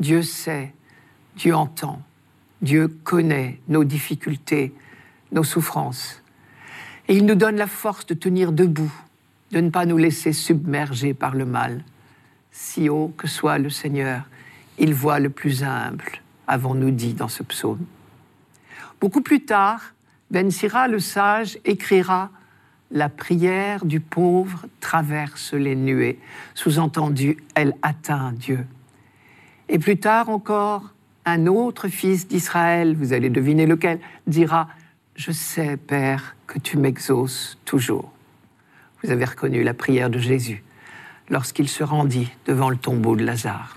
Dieu 0.00 0.22
sait, 0.22 0.72
Dieu 1.36 1.54
entend, 1.54 2.00
Dieu 2.62 2.88
connaît 2.88 3.60
nos 3.68 3.84
difficultés, 3.84 4.72
nos 5.30 5.44
souffrances. 5.44 6.22
Et 7.08 7.16
il 7.16 7.26
nous 7.26 7.34
donne 7.34 7.56
la 7.56 7.66
force 7.66 8.06
de 8.06 8.14
tenir 8.14 8.50
debout, 8.52 8.92
de 9.52 9.60
ne 9.60 9.70
pas 9.70 9.84
nous 9.84 9.98
laisser 9.98 10.32
submerger 10.32 11.12
par 11.12 11.34
le 11.34 11.44
mal. 11.44 11.84
Si 12.50 12.88
haut 12.88 13.12
que 13.16 13.28
soit 13.28 13.58
le 13.58 13.70
Seigneur, 13.70 14.24
il 14.78 14.94
voit 14.94 15.20
le 15.20 15.30
plus 15.30 15.62
humble, 15.62 16.04
avons-nous 16.46 16.90
dit 16.90 17.14
dans 17.14 17.28
ce 17.28 17.42
psaume. 17.42 17.84
Beaucoup 19.04 19.20
plus 19.20 19.44
tard, 19.44 19.92
Ben 20.30 20.50
Sira 20.50 20.88
le 20.88 20.98
sage 20.98 21.58
écrira 21.66 22.30
La 22.90 23.10
prière 23.10 23.84
du 23.84 24.00
pauvre 24.00 24.64
traverse 24.80 25.52
les 25.52 25.76
nuées. 25.76 26.18
Sous-entendu, 26.54 27.36
elle 27.54 27.74
atteint 27.82 28.32
Dieu. 28.32 28.66
Et 29.68 29.78
plus 29.78 29.98
tard 29.98 30.30
encore, 30.30 30.94
un 31.26 31.46
autre 31.46 31.88
fils 31.88 32.26
d'Israël, 32.28 32.96
vous 32.96 33.12
allez 33.12 33.28
deviner 33.28 33.66
lequel, 33.66 34.00
dira 34.26 34.70
Je 35.16 35.32
sais, 35.32 35.76
Père, 35.76 36.34
que 36.46 36.58
tu 36.58 36.78
m'exauces 36.78 37.58
toujours. 37.66 38.10
Vous 39.02 39.10
avez 39.10 39.26
reconnu 39.26 39.62
la 39.64 39.74
prière 39.74 40.08
de 40.08 40.18
Jésus 40.18 40.64
lorsqu'il 41.28 41.68
se 41.68 41.84
rendit 41.84 42.30
devant 42.46 42.70
le 42.70 42.78
tombeau 42.78 43.16
de 43.16 43.24
Lazare. 43.26 43.76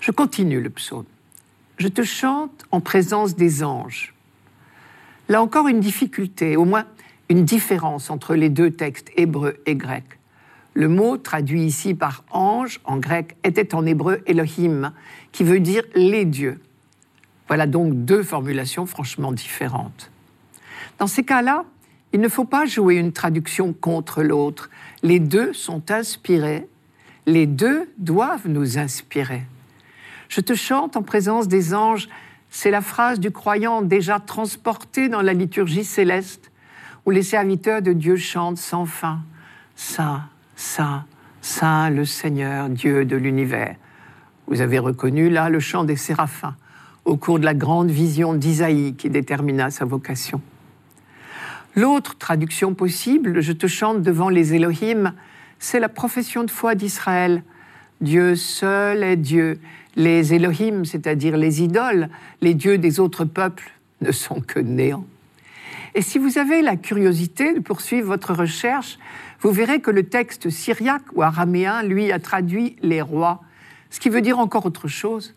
Je 0.00 0.12
continue 0.12 0.62
le 0.62 0.70
psaume. 0.70 1.04
Je 1.78 1.88
te 1.88 2.02
chante 2.02 2.64
en 2.70 2.80
présence 2.80 3.34
des 3.34 3.64
anges. 3.64 4.14
Là 5.28 5.42
encore 5.42 5.68
une 5.68 5.80
difficulté, 5.80 6.56
au 6.56 6.64
moins 6.64 6.84
une 7.28 7.44
différence 7.44 8.10
entre 8.10 8.34
les 8.34 8.50
deux 8.50 8.70
textes 8.70 9.10
hébreu 9.16 9.56
et 9.66 9.74
grec. 9.74 10.04
Le 10.74 10.88
mot 10.88 11.16
traduit 11.16 11.64
ici 11.64 11.94
par 11.94 12.24
ange 12.30 12.80
en 12.84 12.98
grec 12.98 13.36
était 13.44 13.74
en 13.74 13.84
hébreu 13.84 14.22
Elohim, 14.26 14.92
qui 15.32 15.44
veut 15.44 15.60
dire 15.60 15.82
les 15.94 16.24
dieux. 16.24 16.60
Voilà 17.48 17.66
donc 17.66 17.94
deux 18.04 18.22
formulations 18.22 18.86
franchement 18.86 19.32
différentes. 19.32 20.10
Dans 20.98 21.06
ces 21.06 21.24
cas-là, 21.24 21.64
il 22.12 22.20
ne 22.20 22.28
faut 22.28 22.44
pas 22.44 22.66
jouer 22.66 22.96
une 22.96 23.12
traduction 23.12 23.72
contre 23.72 24.22
l'autre. 24.22 24.70
Les 25.02 25.18
deux 25.18 25.52
sont 25.52 25.90
inspirés, 25.90 26.68
les 27.26 27.46
deux 27.46 27.90
doivent 27.98 28.48
nous 28.48 28.78
inspirer. 28.78 29.42
Je 30.32 30.40
te 30.40 30.54
chante 30.54 30.96
en 30.96 31.02
présence 31.02 31.46
des 31.46 31.74
anges, 31.74 32.08
c'est 32.48 32.70
la 32.70 32.80
phrase 32.80 33.20
du 33.20 33.30
croyant 33.30 33.82
déjà 33.82 34.18
transportée 34.18 35.10
dans 35.10 35.20
la 35.20 35.34
liturgie 35.34 35.84
céleste, 35.84 36.50
où 37.04 37.10
les 37.10 37.22
serviteurs 37.22 37.82
de 37.82 37.92
Dieu 37.92 38.16
chantent 38.16 38.56
sans 38.56 38.86
fin. 38.86 39.20
Saint, 39.76 40.22
Saint, 40.56 41.04
Saint 41.42 41.90
le 41.90 42.06
Seigneur, 42.06 42.70
Dieu 42.70 43.04
de 43.04 43.14
l'univers. 43.14 43.76
Vous 44.46 44.62
avez 44.62 44.78
reconnu 44.78 45.28
là 45.28 45.50
le 45.50 45.60
chant 45.60 45.84
des 45.84 45.96
séraphins 45.96 46.56
au 47.04 47.18
cours 47.18 47.38
de 47.38 47.44
la 47.44 47.52
grande 47.52 47.90
vision 47.90 48.32
d'Isaïe 48.32 48.94
qui 48.96 49.10
détermina 49.10 49.70
sa 49.70 49.84
vocation. 49.84 50.40
L'autre 51.76 52.16
traduction 52.16 52.72
possible, 52.72 53.42
je 53.42 53.52
te 53.52 53.66
chante 53.66 54.00
devant 54.00 54.30
les 54.30 54.54
Élohim, 54.54 55.12
c'est 55.58 55.78
la 55.78 55.90
profession 55.90 56.42
de 56.42 56.50
foi 56.50 56.74
d'Israël. 56.74 57.42
Dieu 58.00 58.34
seul 58.34 59.04
est 59.04 59.16
Dieu. 59.16 59.60
Les 59.96 60.34
Élohim, 60.34 60.84
c'est-à-dire 60.84 61.36
les 61.36 61.62
idoles, 61.62 62.08
les 62.40 62.54
dieux 62.54 62.78
des 62.78 63.00
autres 63.00 63.24
peuples, 63.24 63.70
ne 64.00 64.12
sont 64.12 64.40
que 64.40 64.58
néant. 64.58 65.06
Et 65.94 66.02
si 66.02 66.18
vous 66.18 66.38
avez 66.38 66.62
la 66.62 66.76
curiosité 66.76 67.52
de 67.52 67.60
poursuivre 67.60 68.08
votre 68.08 68.32
recherche, 68.32 68.98
vous 69.40 69.50
verrez 69.50 69.80
que 69.80 69.90
le 69.90 70.04
texte 70.04 70.48
syriaque 70.48 71.04
ou 71.14 71.22
araméen, 71.22 71.82
lui, 71.82 72.10
a 72.12 72.18
traduit 72.18 72.76
les 72.82 73.02
rois, 73.02 73.42
ce 73.90 74.00
qui 74.00 74.08
veut 74.08 74.22
dire 74.22 74.38
encore 74.38 74.64
autre 74.64 74.88
chose. 74.88 75.34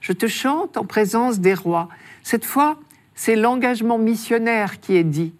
Je 0.00 0.12
te 0.12 0.26
chante 0.26 0.76
en 0.76 0.84
présence 0.84 1.40
des 1.40 1.54
rois. 1.54 1.88
Cette 2.22 2.44
fois, 2.44 2.78
c'est 3.14 3.34
l'engagement 3.34 3.98
missionnaire 3.98 4.78
qui 4.80 4.96
est 4.96 5.04
dit. 5.04 5.32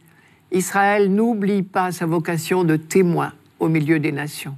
Israël 0.51 1.15
n'oublie 1.15 1.63
pas 1.63 1.93
sa 1.93 2.07
vocation 2.07 2.65
de 2.65 2.77
témoin 2.77 3.33
au 3.61 3.69
milieu 3.69 4.01
des 4.01 4.13
nations. 4.13 4.57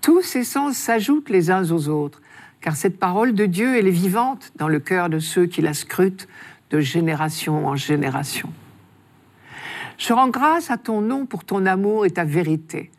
Tous 0.00 0.22
ces 0.22 0.44
sens 0.44 0.76
s'ajoutent 0.76 1.28
les 1.28 1.50
uns 1.50 1.70
aux 1.70 1.88
autres, 1.88 2.20
car 2.60 2.76
cette 2.76 2.98
parole 2.98 3.34
de 3.34 3.46
Dieu, 3.46 3.78
elle 3.78 3.86
est 3.86 3.90
vivante 3.90 4.52
dans 4.56 4.68
le 4.68 4.80
cœur 4.80 5.08
de 5.08 5.18
ceux 5.18 5.46
qui 5.46 5.62
la 5.62 5.74
scrutent 5.74 6.28
de 6.70 6.80
génération 6.80 7.66
en 7.66 7.76
génération. 7.76 8.50
Je 9.98 10.12
rends 10.12 10.28
grâce 10.28 10.70
à 10.70 10.78
ton 10.78 11.00
nom 11.00 11.26
pour 11.26 11.44
ton 11.44 11.66
amour 11.66 12.06
et 12.06 12.10
ta 12.10 12.24
vérité. 12.24 12.90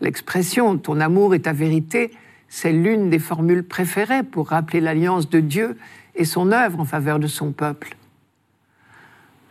L'expression 0.00 0.78
ton 0.78 1.00
amour 1.00 1.34
et 1.34 1.40
ta 1.40 1.52
vérité, 1.52 2.12
c'est 2.48 2.72
l'une 2.72 3.10
des 3.10 3.18
formules 3.18 3.64
préférées 3.64 4.22
pour 4.22 4.48
rappeler 4.48 4.80
l'alliance 4.80 5.28
de 5.28 5.40
Dieu 5.40 5.76
et 6.14 6.24
son 6.24 6.50
œuvre 6.52 6.80
en 6.80 6.84
faveur 6.84 7.18
de 7.18 7.26
son 7.26 7.52
peuple. 7.52 7.96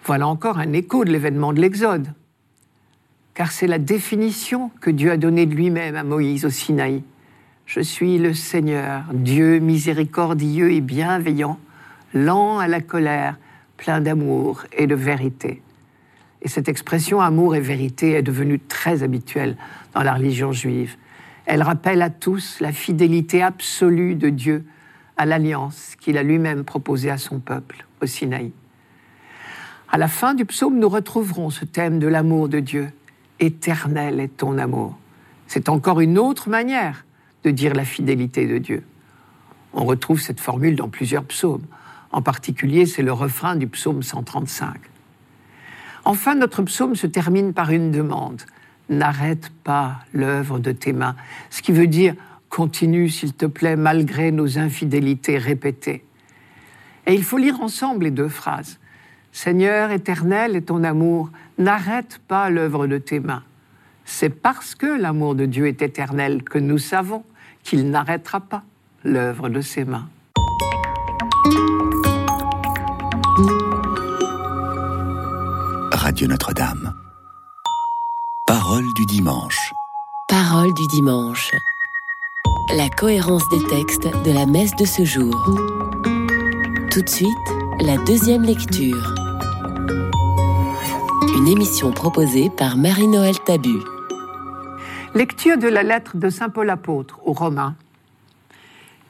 Voilà 0.03 0.27
encore 0.27 0.57
un 0.57 0.71
écho 0.73 1.03
de 1.03 1.11
l'événement 1.11 1.51
de 1.51 1.59
l'Exode, 1.59 2.13
car 3.33 3.51
c'est 3.51 3.67
la 3.67 3.77
définition 3.77 4.71
que 4.81 4.89
Dieu 4.89 5.11
a 5.11 5.17
donnée 5.17 5.45
de 5.45 5.53
lui-même 5.53 5.95
à 5.95 6.03
Moïse 6.03 6.45
au 6.45 6.49
Sinaï. 6.49 7.03
Je 7.67 7.81
suis 7.81 8.17
le 8.17 8.33
Seigneur, 8.33 9.03
Dieu 9.11 9.59
miséricordieux 9.59 10.71
et 10.71 10.79
bienveillant, 10.79 11.59
lent 12.13 12.59
à 12.59 12.67
la 12.69 12.79
colère, 12.79 13.37
plein 13.75 13.99
d'amour 13.99 14.63
et 14.71 14.87
de 14.87 14.95
vérité. 14.95 15.61
Et 16.41 16.47
cette 16.47 16.69
expression 16.69 17.19
amour 17.19 17.57
et 17.57 17.59
vérité 17.59 18.11
est 18.13 18.21
devenue 18.21 18.57
très 18.57 19.03
habituelle 19.03 19.57
dans 19.93 20.01
la 20.01 20.13
religion 20.13 20.53
juive. 20.53 20.95
Elle 21.45 21.61
rappelle 21.61 22.01
à 22.01 22.09
tous 22.09 22.61
la 22.61 22.71
fidélité 22.71 23.43
absolue 23.43 24.15
de 24.15 24.29
Dieu 24.29 24.63
à 25.17 25.25
l'alliance 25.25 25.97
qu'il 25.99 26.17
a 26.17 26.23
lui-même 26.23 26.63
proposée 26.63 27.09
à 27.09 27.17
son 27.17 27.39
peuple 27.39 27.85
au 28.01 28.05
Sinaï. 28.05 28.53
À 29.91 29.97
la 29.97 30.07
fin 30.07 30.35
du 30.35 30.45
psaume, 30.45 30.79
nous 30.79 30.89
retrouverons 30.89 31.49
ce 31.49 31.65
thème 31.65 31.99
de 31.99 32.07
l'amour 32.07 32.47
de 32.47 32.61
Dieu. 32.61 32.87
Éternel 33.41 34.21
est 34.21 34.37
ton 34.37 34.57
amour. 34.57 34.97
C'est 35.47 35.67
encore 35.67 35.99
une 35.99 36.17
autre 36.17 36.47
manière 36.47 37.03
dire 37.49 37.73
la 37.73 37.85
fidélité 37.85 38.47
de 38.47 38.57
Dieu. 38.57 38.83
On 39.73 39.85
retrouve 39.85 40.19
cette 40.19 40.39
formule 40.39 40.75
dans 40.75 40.89
plusieurs 40.89 41.23
psaumes. 41.23 41.65
En 42.11 42.21
particulier, 42.21 42.85
c'est 42.85 43.03
le 43.03 43.13
refrain 43.13 43.55
du 43.55 43.67
psaume 43.67 44.01
135. 44.01 44.77
Enfin, 46.05 46.35
notre 46.35 46.63
psaume 46.63 46.95
se 46.95 47.07
termine 47.07 47.53
par 47.53 47.71
une 47.71 47.91
demande. 47.91 48.41
N'arrête 48.89 49.51
pas 49.63 49.99
l'œuvre 50.13 50.59
de 50.59 50.71
tes 50.71 50.93
mains. 50.93 51.15
Ce 51.49 51.61
qui 51.61 51.73
veut 51.73 51.87
dire 51.87 52.15
continue, 52.49 53.09
s'il 53.09 53.33
te 53.33 53.45
plaît, 53.45 53.75
malgré 53.75 54.31
nos 54.31 54.57
infidélités 54.57 55.37
répétées. 55.37 56.05
Et 57.05 57.13
il 57.13 57.23
faut 57.23 57.37
lire 57.37 57.61
ensemble 57.61 58.05
les 58.05 58.11
deux 58.11 58.29
phrases. 58.29 58.79
Seigneur 59.31 59.91
éternel 59.91 60.55
et 60.55 60.61
ton 60.61 60.83
amour, 60.83 61.29
n'arrête 61.57 62.19
pas 62.27 62.49
l'œuvre 62.49 62.87
de 62.87 62.97
tes 62.97 63.19
mains. 63.19 63.43
C'est 64.05 64.29
parce 64.29 64.75
que 64.75 64.87
l'amour 64.87 65.35
de 65.35 65.45
Dieu 65.45 65.67
est 65.67 65.81
éternel 65.81 66.43
que 66.43 66.57
nous 66.57 66.77
savons 66.77 67.23
qu'il 67.67 67.89
n'arrêtera 67.91 68.39
pas 68.39 68.63
l'œuvre 69.03 69.49
de 69.49 69.59
ses 69.59 69.83
mains. 69.83 70.07
Radio 75.91 76.27
Notre-Dame. 76.27 76.93
Parole 78.45 78.85
du 78.95 79.05
dimanche. 79.05 79.73
Parole 80.29 80.73
du 80.73 80.87
dimanche. 80.87 81.51
La 82.73 82.87
cohérence 82.89 83.47
des 83.49 83.63
textes 83.67 84.07
de 84.23 84.31
la 84.31 84.45
messe 84.45 84.75
de 84.77 84.85
ce 84.85 85.03
jour. 85.03 85.35
Tout 86.89 87.01
de 87.01 87.09
suite, 87.09 87.47
la 87.81 87.97
deuxième 88.05 88.43
lecture. 88.43 89.13
Une 91.35 91.49
émission 91.49 91.91
proposée 91.91 92.49
par 92.49 92.77
Marie-Noël 92.77 93.37
Tabu. 93.45 93.77
Lecture 95.17 95.57
de 95.57 95.67
la 95.67 95.81
lettre 95.81 96.15
de 96.15 96.29
Saint 96.29 96.49
Paul 96.49 96.69
apôtre 96.69 97.19
aux 97.25 97.33
Romains. 97.33 97.75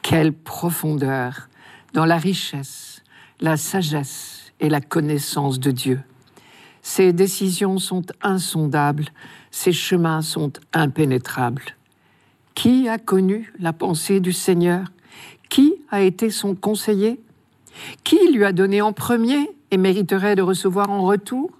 Quelle 0.02 0.32
profondeur 0.32 1.50
dans 1.94 2.06
la 2.06 2.16
richesse, 2.16 3.04
la 3.42 3.58
sagesse 3.58 4.54
et 4.62 4.70
la 4.70 4.80
connaissance 4.80 5.60
de 5.60 5.70
Dieu. 5.70 6.00
Ses 6.82 7.12
décisions 7.12 7.78
sont 7.78 8.04
insondables, 8.22 9.10
ses 9.52 9.74
chemins 9.74 10.22
sont 10.22 10.54
impénétrables. 10.72 11.76
Qui 12.56 12.88
a 12.88 13.00
connu 13.00 13.52
la 13.60 13.74
pensée 13.74 14.22
du 14.22 14.32
Seigneur? 14.32 14.94
Qui 15.50 15.76
a 15.92 16.04
été 16.04 16.30
son 16.30 16.56
conseiller? 16.56 17.20
Qui 18.06 18.32
lui 18.32 18.46
a 18.46 18.54
donné 18.54 18.82
en 18.82 18.94
premier 18.94 19.50
et 19.72 19.78
mériterait 19.78 20.38
de 20.38 20.42
recevoir 20.42 20.90
en 20.90 21.02
retour? 21.02 21.52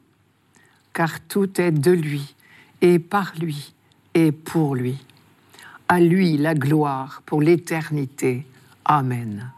Car 0.94 1.20
tout 1.20 1.60
est 1.60 1.74
de 1.74 1.92
lui, 1.92 2.34
et 2.80 2.98
par 2.98 3.34
lui, 3.38 3.74
et 4.14 4.32
pour 4.32 4.76
lui. 4.76 4.98
À 5.88 6.00
lui 6.00 6.38
la 6.38 6.54
gloire 6.54 7.22
pour 7.26 7.42
l'éternité. 7.42 8.46
Amen. 8.86 9.52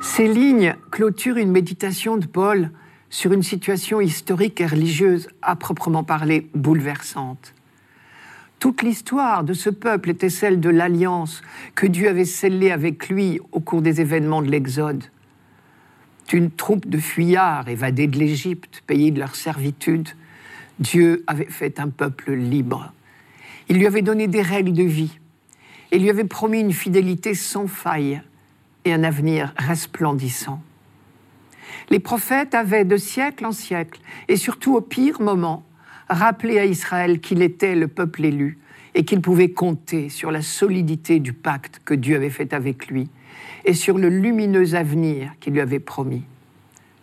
Ces 0.00 0.28
lignes 0.28 0.76
clôturent 0.90 1.38
une 1.38 1.50
méditation 1.50 2.16
de 2.16 2.26
Paul 2.26 2.70
sur 3.10 3.32
une 3.32 3.42
situation 3.42 4.00
historique 4.00 4.60
et 4.60 4.66
religieuse 4.66 5.28
à 5.42 5.56
proprement 5.56 6.04
parler 6.04 6.48
bouleversante. 6.54 7.54
Toute 8.58 8.82
l'histoire 8.82 9.44
de 9.44 9.52
ce 9.52 9.70
peuple 9.70 10.10
était 10.10 10.30
celle 10.30 10.58
de 10.58 10.70
l'alliance 10.70 11.42
que 11.74 11.86
Dieu 11.86 12.08
avait 12.08 12.24
scellée 12.24 12.70
avec 12.70 13.08
lui 13.08 13.40
au 13.52 13.60
cours 13.60 13.82
des 13.82 14.00
événements 14.00 14.40
de 14.40 14.50
l'Exode. 14.50 15.04
D'une 16.28 16.50
troupe 16.50 16.88
de 16.88 16.98
fuyards 16.98 17.68
évadés 17.68 18.06
de 18.06 18.18
l'Égypte, 18.18 18.82
payés 18.86 19.10
de 19.10 19.18
leur 19.18 19.34
servitude, 19.34 20.08
Dieu 20.78 21.22
avait 21.26 21.44
fait 21.44 21.78
un 21.78 21.88
peuple 21.88 22.32
libre. 22.32 22.92
Il 23.68 23.78
lui 23.78 23.86
avait 23.86 24.02
donné 24.02 24.26
des 24.26 24.42
règles 24.42 24.72
de 24.72 24.82
vie 24.82 25.18
et 25.92 25.98
lui 25.98 26.10
avait 26.10 26.24
promis 26.24 26.60
une 26.60 26.72
fidélité 26.72 27.34
sans 27.34 27.66
faille 27.66 28.20
et 28.84 28.92
un 28.92 29.04
avenir 29.04 29.54
resplendissant. 29.56 30.62
Les 31.90 31.98
prophètes 31.98 32.54
avaient 32.54 32.84
de 32.84 32.96
siècle 32.96 33.44
en 33.44 33.52
siècle, 33.52 34.00
et 34.28 34.36
surtout 34.36 34.74
au 34.74 34.80
pire 34.80 35.20
moment, 35.20 35.64
rappelé 36.08 36.58
à 36.58 36.64
Israël 36.64 37.20
qu'il 37.20 37.42
était 37.42 37.74
le 37.74 37.88
peuple 37.88 38.24
élu 38.24 38.58
et 38.94 39.04
qu'il 39.04 39.20
pouvait 39.20 39.50
compter 39.50 40.08
sur 40.08 40.30
la 40.30 40.42
solidité 40.42 41.18
du 41.20 41.32
pacte 41.32 41.80
que 41.84 41.94
Dieu 41.94 42.16
avait 42.16 42.30
fait 42.30 42.52
avec 42.52 42.88
lui 42.88 43.08
et 43.64 43.74
sur 43.74 43.98
le 43.98 44.08
lumineux 44.08 44.74
avenir 44.74 45.32
qu'il 45.40 45.54
lui 45.54 45.60
avait 45.60 45.80
promis. 45.80 46.22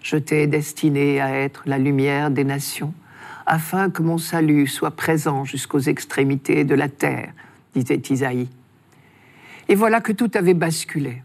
Je 0.01 0.17
t'ai 0.17 0.47
destiné 0.47 1.21
à 1.21 1.35
être 1.35 1.63
la 1.65 1.77
lumière 1.77 2.31
des 2.31 2.43
nations, 2.43 2.93
afin 3.45 3.89
que 3.89 4.01
mon 4.01 4.17
salut 4.17 4.67
soit 4.67 4.91
présent 4.91 5.45
jusqu'aux 5.45 5.79
extrémités 5.79 6.63
de 6.63 6.75
la 6.75 6.89
terre, 6.89 7.33
disait 7.75 8.01
Isaïe. 8.09 8.49
Et 9.69 9.75
voilà 9.75 10.01
que 10.01 10.11
tout 10.11 10.31
avait 10.35 10.53
basculé 10.53 11.21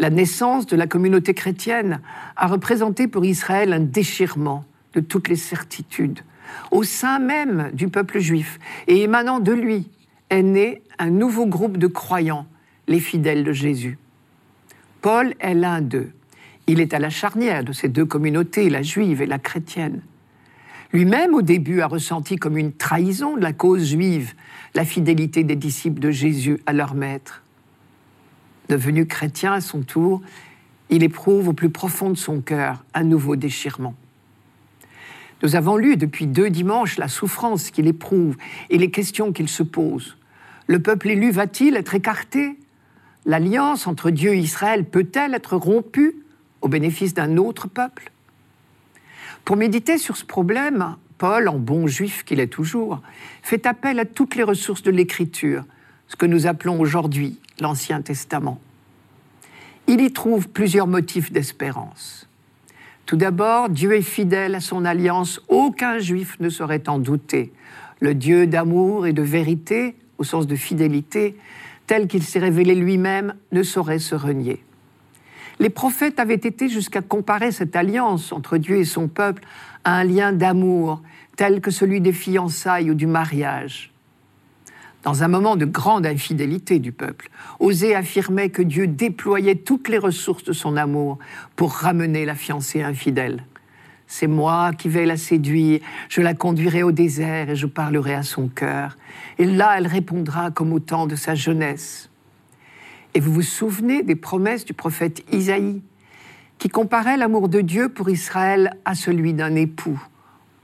la 0.00 0.08
naissance 0.08 0.66
de 0.66 0.76
la 0.76 0.86
communauté 0.86 1.34
chrétienne 1.34 2.00
a 2.34 2.46
représenté 2.46 3.06
pour 3.06 3.24
Israël 3.24 3.74
un 3.74 3.80
déchirement 3.80 4.64
de 4.94 5.00
toutes 5.00 5.28
les 5.28 5.36
certitudes. 5.36 6.20
Au 6.70 6.82
sein 6.82 7.18
même 7.18 7.70
du 7.74 7.88
peuple 7.88 8.18
juif 8.18 8.58
et 8.88 9.02
émanant 9.02 9.40
de 9.40 9.52
lui 9.52 9.90
est 10.30 10.42
né 10.42 10.82
un 10.98 11.10
nouveau 11.10 11.46
groupe 11.46 11.76
de 11.76 11.86
croyants, 11.86 12.46
les 12.88 12.98
fidèles 12.98 13.44
de 13.44 13.52
Jésus. 13.52 13.98
Paul 15.02 15.34
est 15.40 15.54
l'un 15.54 15.80
d'eux. 15.80 16.10
Il 16.66 16.80
est 16.80 16.94
à 16.94 16.98
la 16.98 17.10
charnière 17.10 17.64
de 17.64 17.72
ces 17.72 17.88
deux 17.88 18.04
communautés, 18.04 18.70
la 18.70 18.82
juive 18.82 19.22
et 19.22 19.26
la 19.26 19.38
chrétienne. 19.38 20.02
Lui-même, 20.92 21.34
au 21.34 21.42
début, 21.42 21.80
a 21.80 21.86
ressenti 21.86 22.36
comme 22.36 22.56
une 22.56 22.72
trahison 22.72 23.36
de 23.36 23.42
la 23.42 23.52
cause 23.52 23.90
juive 23.90 24.34
la 24.74 24.84
fidélité 24.84 25.44
des 25.44 25.56
disciples 25.56 26.00
de 26.00 26.10
Jésus 26.10 26.60
à 26.66 26.72
leur 26.72 26.94
maître 26.94 27.42
devenu 28.70 29.06
chrétien 29.06 29.52
à 29.52 29.60
son 29.60 29.82
tour, 29.82 30.22
il 30.88 31.02
éprouve 31.02 31.48
au 31.48 31.52
plus 31.52 31.70
profond 31.70 32.08
de 32.10 32.16
son 32.16 32.40
cœur 32.40 32.84
un 32.94 33.02
nouveau 33.02 33.36
déchirement. 33.36 33.94
Nous 35.42 35.56
avons 35.56 35.76
lu 35.76 35.96
depuis 35.96 36.26
deux 36.26 36.50
dimanches 36.50 36.96
la 36.96 37.08
souffrance 37.08 37.70
qu'il 37.70 37.88
éprouve 37.88 38.36
et 38.70 38.78
les 38.78 38.90
questions 38.90 39.32
qu'il 39.32 39.48
se 39.48 39.62
pose. 39.62 40.16
Le 40.66 40.78
peuple 40.78 41.10
élu 41.10 41.30
va-t-il 41.30 41.76
être 41.76 41.94
écarté? 41.94 42.56
L'alliance 43.26 43.86
entre 43.86 44.10
Dieu 44.10 44.34
et 44.34 44.38
Israël 44.38 44.84
peut-elle 44.84 45.34
être 45.34 45.56
rompue 45.56 46.16
au 46.62 46.68
bénéfice 46.68 47.14
d'un 47.14 47.36
autre 47.36 47.68
peuple? 47.68 48.10
Pour 49.44 49.56
méditer 49.56 49.98
sur 49.98 50.16
ce 50.16 50.24
problème, 50.24 50.96
Paul, 51.18 51.48
en 51.48 51.58
bon 51.58 51.86
juif 51.86 52.24
qu'il 52.24 52.40
est 52.40 52.46
toujours, 52.46 53.02
fait 53.42 53.66
appel 53.66 53.98
à 53.98 54.04
toutes 54.04 54.36
les 54.36 54.42
ressources 54.42 54.82
de 54.82 54.90
l'Écriture, 54.90 55.64
ce 56.08 56.16
que 56.16 56.26
nous 56.26 56.46
appelons 56.46 56.80
aujourd'hui 56.80 57.38
l'Ancien 57.60 58.00
Testament. 58.00 58.60
Il 59.86 60.00
y 60.00 60.12
trouve 60.12 60.48
plusieurs 60.48 60.86
motifs 60.86 61.32
d'espérance. 61.32 62.26
Tout 63.06 63.16
d'abord, 63.16 63.68
Dieu 63.68 63.92
est 63.94 64.02
fidèle 64.02 64.54
à 64.54 64.60
son 64.60 64.84
alliance, 64.84 65.40
aucun 65.48 65.98
juif 65.98 66.36
ne 66.40 66.48
saurait 66.48 66.88
en 66.88 66.98
douter. 66.98 67.52
Le 67.98 68.14
Dieu 68.14 68.46
d'amour 68.46 69.06
et 69.06 69.12
de 69.12 69.22
vérité, 69.22 69.96
au 70.16 70.24
sens 70.24 70.46
de 70.46 70.54
fidélité, 70.54 71.36
tel 71.90 72.06
qu'il 72.06 72.22
s'est 72.22 72.38
révélé 72.38 72.76
lui-même, 72.76 73.34
ne 73.50 73.64
saurait 73.64 73.98
se 73.98 74.14
renier. 74.14 74.62
Les 75.58 75.70
prophètes 75.70 76.20
avaient 76.20 76.34
été 76.34 76.68
jusqu'à 76.68 77.02
comparer 77.02 77.50
cette 77.50 77.74
alliance 77.74 78.30
entre 78.30 78.58
Dieu 78.58 78.76
et 78.76 78.84
son 78.84 79.08
peuple 79.08 79.42
à 79.82 79.96
un 79.96 80.04
lien 80.04 80.32
d'amour, 80.32 81.02
tel 81.34 81.60
que 81.60 81.72
celui 81.72 82.00
des 82.00 82.12
fiançailles 82.12 82.92
ou 82.92 82.94
du 82.94 83.08
mariage 83.08 83.92
dans 85.02 85.22
un 85.22 85.28
moment 85.28 85.56
de 85.56 85.64
grande 85.64 86.06
infidélité 86.06 86.78
du 86.78 86.92
peuple, 86.92 87.30
osait 87.58 87.94
affirmer 87.94 88.50
que 88.50 88.60
Dieu 88.60 88.86
déployait 88.86 89.54
toutes 89.54 89.88
les 89.88 89.96
ressources 89.96 90.44
de 90.44 90.52
son 90.52 90.76
amour 90.76 91.18
pour 91.56 91.72
ramener 91.72 92.26
la 92.26 92.34
fiancée 92.34 92.82
infidèle. 92.82 93.46
C'est 94.12 94.26
moi 94.26 94.72
qui 94.72 94.88
vais 94.88 95.06
la 95.06 95.16
séduire, 95.16 95.78
je 96.08 96.20
la 96.20 96.34
conduirai 96.34 96.82
au 96.82 96.90
désert 96.90 97.48
et 97.48 97.54
je 97.54 97.66
parlerai 97.66 98.14
à 98.14 98.24
son 98.24 98.48
cœur. 98.48 98.96
Et 99.38 99.44
là, 99.44 99.76
elle 99.78 99.86
répondra 99.86 100.50
comme 100.50 100.72
au 100.72 100.80
temps 100.80 101.06
de 101.06 101.14
sa 101.14 101.36
jeunesse. 101.36 102.10
Et 103.14 103.20
vous 103.20 103.32
vous 103.32 103.42
souvenez 103.42 104.02
des 104.02 104.16
promesses 104.16 104.64
du 104.64 104.74
prophète 104.74 105.22
Isaïe, 105.32 105.80
qui 106.58 106.68
comparait 106.68 107.18
l'amour 107.18 107.48
de 107.48 107.60
Dieu 107.60 107.88
pour 107.88 108.10
Israël 108.10 108.76
à 108.84 108.96
celui 108.96 109.32
d'un 109.32 109.54
époux, 109.54 110.02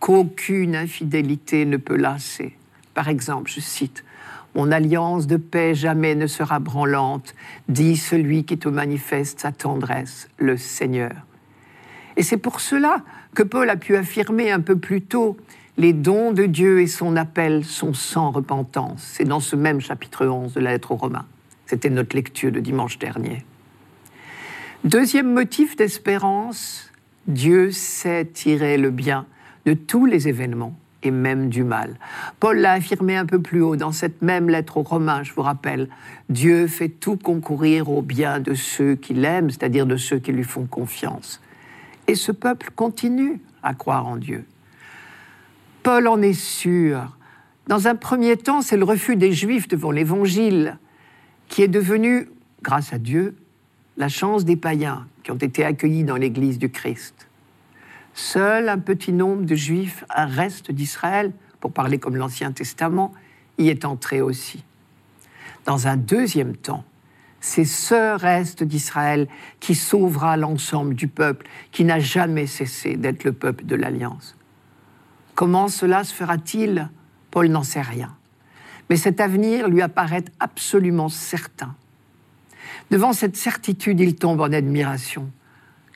qu'aucune 0.01 0.75
infidélité 0.75 1.67
ne 1.67 1.77
peut 1.77 1.97
lasser. 1.97 2.57
Par 2.95 3.07
exemple, 3.07 3.49
je 3.49 3.61
cite, 3.61 4.05
mon 4.57 4.73
alliance 4.73 5.29
de 5.29 5.37
paix 5.37 5.73
jamais 5.77 6.17
ne 6.17 6.27
sera 6.27 6.59
branlante, 6.59 7.33
dit 7.69 7.97
celui 7.97 8.45
qui 8.45 8.59
te 8.59 8.69
manifeste 8.69 9.39
sa 9.39 9.53
tendresse, 9.53 10.29
le 10.37 10.57
Seigneur. 10.57 11.15
Et 12.17 12.23
c'est 12.23 12.39
pour 12.39 12.61
cela 12.61 13.05
que 13.37 13.43
Paul 13.43 13.69
a 13.69 13.77
pu 13.77 13.97
affirmer 13.97 14.51
un 14.51 14.61
peu 14.61 14.77
plus 14.77 15.03
tôt 15.03 15.37
les 15.77 15.93
dons 15.93 16.33
de 16.33 16.47
Dieu 16.47 16.81
et 16.81 16.87
son 16.87 17.17
appel 17.17 17.67
sont 17.67 17.93
sans 17.93 18.31
repentance. 18.31 19.03
C'est 19.13 19.25
dans 19.25 19.41
ce 19.41 19.55
même 19.57 19.79
chapitre 19.79 20.27
11 20.27 20.55
de 20.55 20.61
la 20.61 20.71
lettre 20.71 20.93
aux 20.93 20.97
Romains. 20.97 21.27
C'était 21.67 21.91
notre 21.91 22.17
lecture 22.17 22.51
de 22.51 22.61
dimanche 22.61 22.99
dernier. 22.99 23.45
Deuxième 24.85 25.31
motif 25.31 25.77
d'espérance, 25.77 26.91
Dieu 27.27 27.73
sait 27.73 28.25
tirer 28.25 28.79
le 28.79 28.91
bien 28.91 29.27
de 29.67 29.75
tous 29.75 30.07
les 30.07 30.29
événements 30.29 30.75
et 31.03 31.11
même 31.11 31.51
du 31.51 31.63
mal. 31.63 31.99
Paul 32.41 32.57
l'a 32.57 32.73
affirmé 32.73 33.17
un 33.17 33.27
peu 33.27 33.43
plus 33.43 33.61
haut 33.61 33.77
dans 33.77 33.93
cette 33.93 34.23
même 34.23 34.49
lettre 34.49 34.79
aux 34.79 34.83
Romains, 34.83 35.25
je 35.25 35.35
vous 35.35 35.43
rappelle. 35.43 35.91
Dieu 36.31 36.69
fait 36.69 36.89
tout 36.89 37.19
concourir 37.19 37.91
au 37.91 38.01
bien 38.01 38.41
de 38.41 38.55
ceux 38.55 38.95
qui 38.95 39.13
l'aiment, 39.13 39.51
c'est-à-dire 39.51 39.85
de 39.85 39.99
ceux 39.99 40.21
qui 40.21 40.33
lui 40.33 40.45
font 40.45 40.65
confiance. 40.65 41.43
Et 42.09 42.15
ce 42.15 42.33
peuple 42.33 42.71
continue 42.75 43.41
à 43.63 43.75
croire 43.75 44.07
en 44.07 44.17
Dieu. 44.17 44.45
Paul 45.83 46.09
en 46.09 46.21
est 46.23 46.33
sûr. 46.33 47.17
Dans 47.69 47.89
un 47.89 47.97
premier 47.97 48.37
temps, 48.37 48.63
c'est 48.63 48.77
le 48.77 48.85
refus 48.85 49.17
des 49.17 49.33
Juifs 49.33 49.69
devant 49.69 49.91
l'Évangile 49.91 50.79
qui 51.49 51.63
est 51.63 51.69
devenu, 51.69 52.29
grâce 52.63 52.93
à 52.93 52.99
Dieu, 52.99 53.37
la 53.97 54.09
chance 54.09 54.45
des 54.45 54.57
païens 54.57 55.07
qui 55.23 55.31
ont 55.31 55.37
été 55.37 55.65
accueillis 55.65 56.05
dans 56.05 56.17
l'Église 56.17 56.59
du 56.59 56.71
Christ. 56.71 57.29
Seul 58.15 58.69
un 58.69 58.79
petit 58.79 59.13
nombre 59.13 59.45
de 59.45 59.55
Juifs, 59.55 60.05
un 60.15 60.27
reste 60.27 60.71
d'Israël, 60.71 61.33
pour 61.61 61.73
parler 61.73 61.99
comme 61.99 62.17
l'Ancien 62.17 62.53
Testament, 62.53 63.13
y 63.59 63.69
est 63.69 63.85
entré 63.85 64.21
aussi. 64.21 64.65
Dans 65.65 65.87
un 65.87 65.97
deuxième 65.97 66.57
temps, 66.57 66.85
c'est 67.41 67.65
ce 67.65 68.17
reste 68.19 68.65
d'Israël 68.65 69.29
qui 69.61 69.75
sauvera 69.75 70.37
l'ensemble 70.37 70.95
du 70.95 71.09
peuple, 71.09 71.47
qui 71.73 71.85
n'a 71.85 72.01
jamais 72.01 72.47
cessé 72.47 72.97
d'être 72.97 73.25
le 73.25 73.33
peuple 73.33 73.65
de 73.65 73.77
l'Alliance. 73.77 74.37
Comment 75.35 75.69
cela 75.69 76.05
se 76.05 76.15
fera-t-il? 76.15 76.89
Paul 77.31 77.49
n'en 77.49 77.63
sait 77.63 77.83
rien. 77.83 78.17
Mais 78.89 78.97
cet 78.97 79.21
avenir 79.21 79.69
lui 79.69 79.83
apparaît 79.83 80.25
absolument 80.41 81.09
certain. 81.09 81.75
Devant 82.91 83.13
cette 83.13 83.37
certitude, 83.37 84.01
il 84.01 84.15
tombe 84.15 84.41
en 84.41 84.53
admiration. 84.53 85.31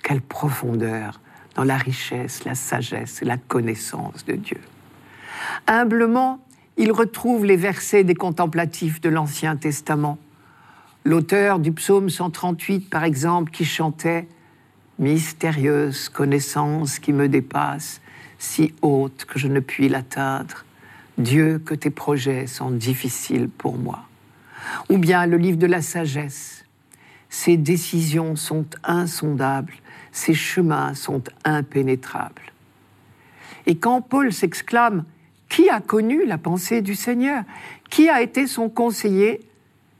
Quelle 0.02 0.20
profondeur 0.20 1.20
dans 1.54 1.64
la 1.64 1.76
richesse, 1.76 2.44
la 2.44 2.54
sagesse 2.54 3.22
et 3.22 3.24
la 3.24 3.36
connaissance 3.36 4.24
de 4.24 4.34
Dieu. 4.34 4.60
Humblement, 5.66 6.44
il 6.76 6.92
retrouve 6.92 7.44
les 7.44 7.56
versets 7.56 8.04
des 8.04 8.14
contemplatifs 8.14 9.00
de 9.00 9.08
l'Ancien 9.08 9.56
Testament. 9.56 10.18
L'auteur 11.04 11.58
du 11.60 11.72
psaume 11.72 12.10
138, 12.10 12.90
par 12.90 13.04
exemple, 13.04 13.50
qui 13.50 13.64
chantait 13.64 14.28
Mystérieuse 14.98 16.10
connaissance 16.10 16.98
qui 16.98 17.14
me 17.14 17.26
dépasse, 17.26 18.02
si 18.38 18.74
haute 18.82 19.24
que 19.24 19.38
je 19.38 19.48
ne 19.48 19.60
puis 19.60 19.88
l'atteindre. 19.88 20.66
Dieu, 21.16 21.58
que 21.58 21.74
tes 21.74 21.88
projets 21.88 22.46
sont 22.46 22.70
difficiles 22.70 23.48
pour 23.48 23.78
moi. 23.78 24.00
Ou 24.90 24.98
bien 24.98 25.24
le 25.24 25.38
livre 25.38 25.56
de 25.56 25.66
la 25.66 25.80
sagesse. 25.80 26.66
Ses 27.30 27.56
décisions 27.56 28.36
sont 28.36 28.66
insondables, 28.84 29.72
ses 30.12 30.34
chemins 30.34 30.92
sont 30.92 31.22
impénétrables. 31.44 32.52
Et 33.64 33.76
quand 33.76 34.02
Paul 34.02 34.32
s'exclame 34.32 35.04
Qui 35.48 35.70
a 35.70 35.80
connu 35.80 36.26
la 36.26 36.38
pensée 36.38 36.82
du 36.82 36.94
Seigneur? 36.94 37.44
Qui 37.88 38.10
a 38.10 38.20
été 38.20 38.46
son 38.46 38.68
conseiller 38.68 39.40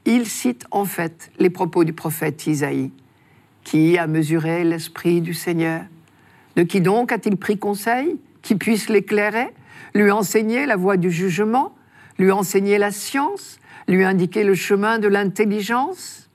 il 0.05 0.25
cite 0.27 0.65
en 0.71 0.85
fait 0.85 1.31
les 1.37 1.49
propos 1.49 1.83
du 1.83 1.93
prophète 1.93 2.47
Isaïe. 2.47 2.91
Qui 3.63 3.97
a 3.97 4.07
mesuré 4.07 4.63
l'esprit 4.63 5.21
du 5.21 5.33
Seigneur? 5.33 5.83
De 6.55 6.63
qui 6.63 6.81
donc 6.81 7.11
a-t-il 7.11 7.37
pris 7.37 7.57
conseil 7.57 8.17
Qui 8.41 8.55
puisse 8.55 8.89
l'éclairer 8.89 9.49
Lui 9.93 10.09
enseigner 10.09 10.65
la 10.65 10.75
voie 10.75 10.97
du 10.97 11.11
jugement 11.11 11.75
Lui 12.17 12.31
enseigner 12.31 12.77
la 12.77 12.91
science 12.91 13.59
Lui 13.87 14.03
indiquer 14.03 14.43
le 14.43 14.55
chemin 14.55 14.97
de 14.97 15.07
l'intelligence? 15.07 16.29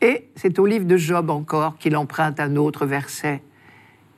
Et 0.00 0.28
c'est 0.34 0.58
au 0.58 0.66
livre 0.66 0.86
de 0.86 0.96
Job 0.96 1.30
encore 1.30 1.78
qu'il 1.78 1.96
emprunte 1.96 2.40
un 2.40 2.56
autre 2.56 2.86
verset. 2.86 3.42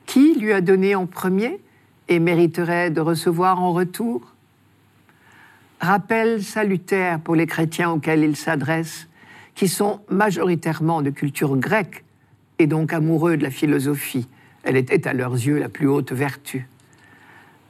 Qui 0.05 0.33
lui 0.35 0.53
a 0.53 0.61
donné 0.61 0.95
en 0.95 1.05
premier 1.05 1.59
et 2.07 2.19
mériterait 2.19 2.89
de 2.89 3.01
recevoir 3.01 3.61
en 3.61 3.73
retour? 3.73 4.32
Rappel 5.83 6.41
salutaire 6.41 7.19
pour 7.19 7.35
les 7.35 7.45
chrétiens 7.45 7.91
auxquels 7.91 8.23
il 8.23 8.35
s'adresse, 8.35 9.07
qui 9.53 9.67
sont 9.67 9.99
majoritairement 10.09 11.01
de 11.01 11.09
culture 11.09 11.55
grecque 11.57 12.03
et 12.57 12.67
donc 12.67 12.93
amoureux 12.93 13.37
de 13.37 13.43
la 13.43 13.51
philosophie. 13.51 14.27
Elle 14.63 14.77
était 14.77 15.07
à 15.07 15.13
leurs 15.13 15.33
yeux 15.33 15.59
la 15.59 15.69
plus 15.69 15.87
haute 15.87 16.13
vertu. 16.13 16.67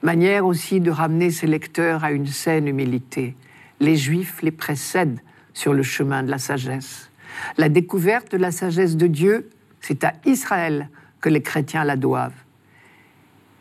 Manière 0.04 0.45
aussi 0.45 0.80
de 0.80 0.91
ramener 0.91 1.32
ses 1.32 1.47
lecteurs 1.47 2.04
à 2.04 2.12
une 2.12 2.28
saine 2.28 2.67
humilité. 2.67 3.36
Les 3.80 3.95
Juifs 3.95 4.41
les 4.43 4.52
précèdent 4.52 5.19
sur 5.54 5.73
le 5.73 5.84
chemin 5.84 6.23
de 6.23 6.30
la 6.30 6.38
sagesse. 6.38 7.10
La 7.58 7.67
découverte 7.67 8.32
de 8.32 8.38
la 8.38 8.52
sagesse 8.52 8.95
de 8.95 9.08
Dieu, 9.08 9.49
c'est 9.82 10.04
à 10.04 10.13
Israël 10.26 10.89
que 11.19 11.30
les 11.30 11.41
chrétiens 11.41 11.84
la 11.84 11.95
doivent. 11.95 12.42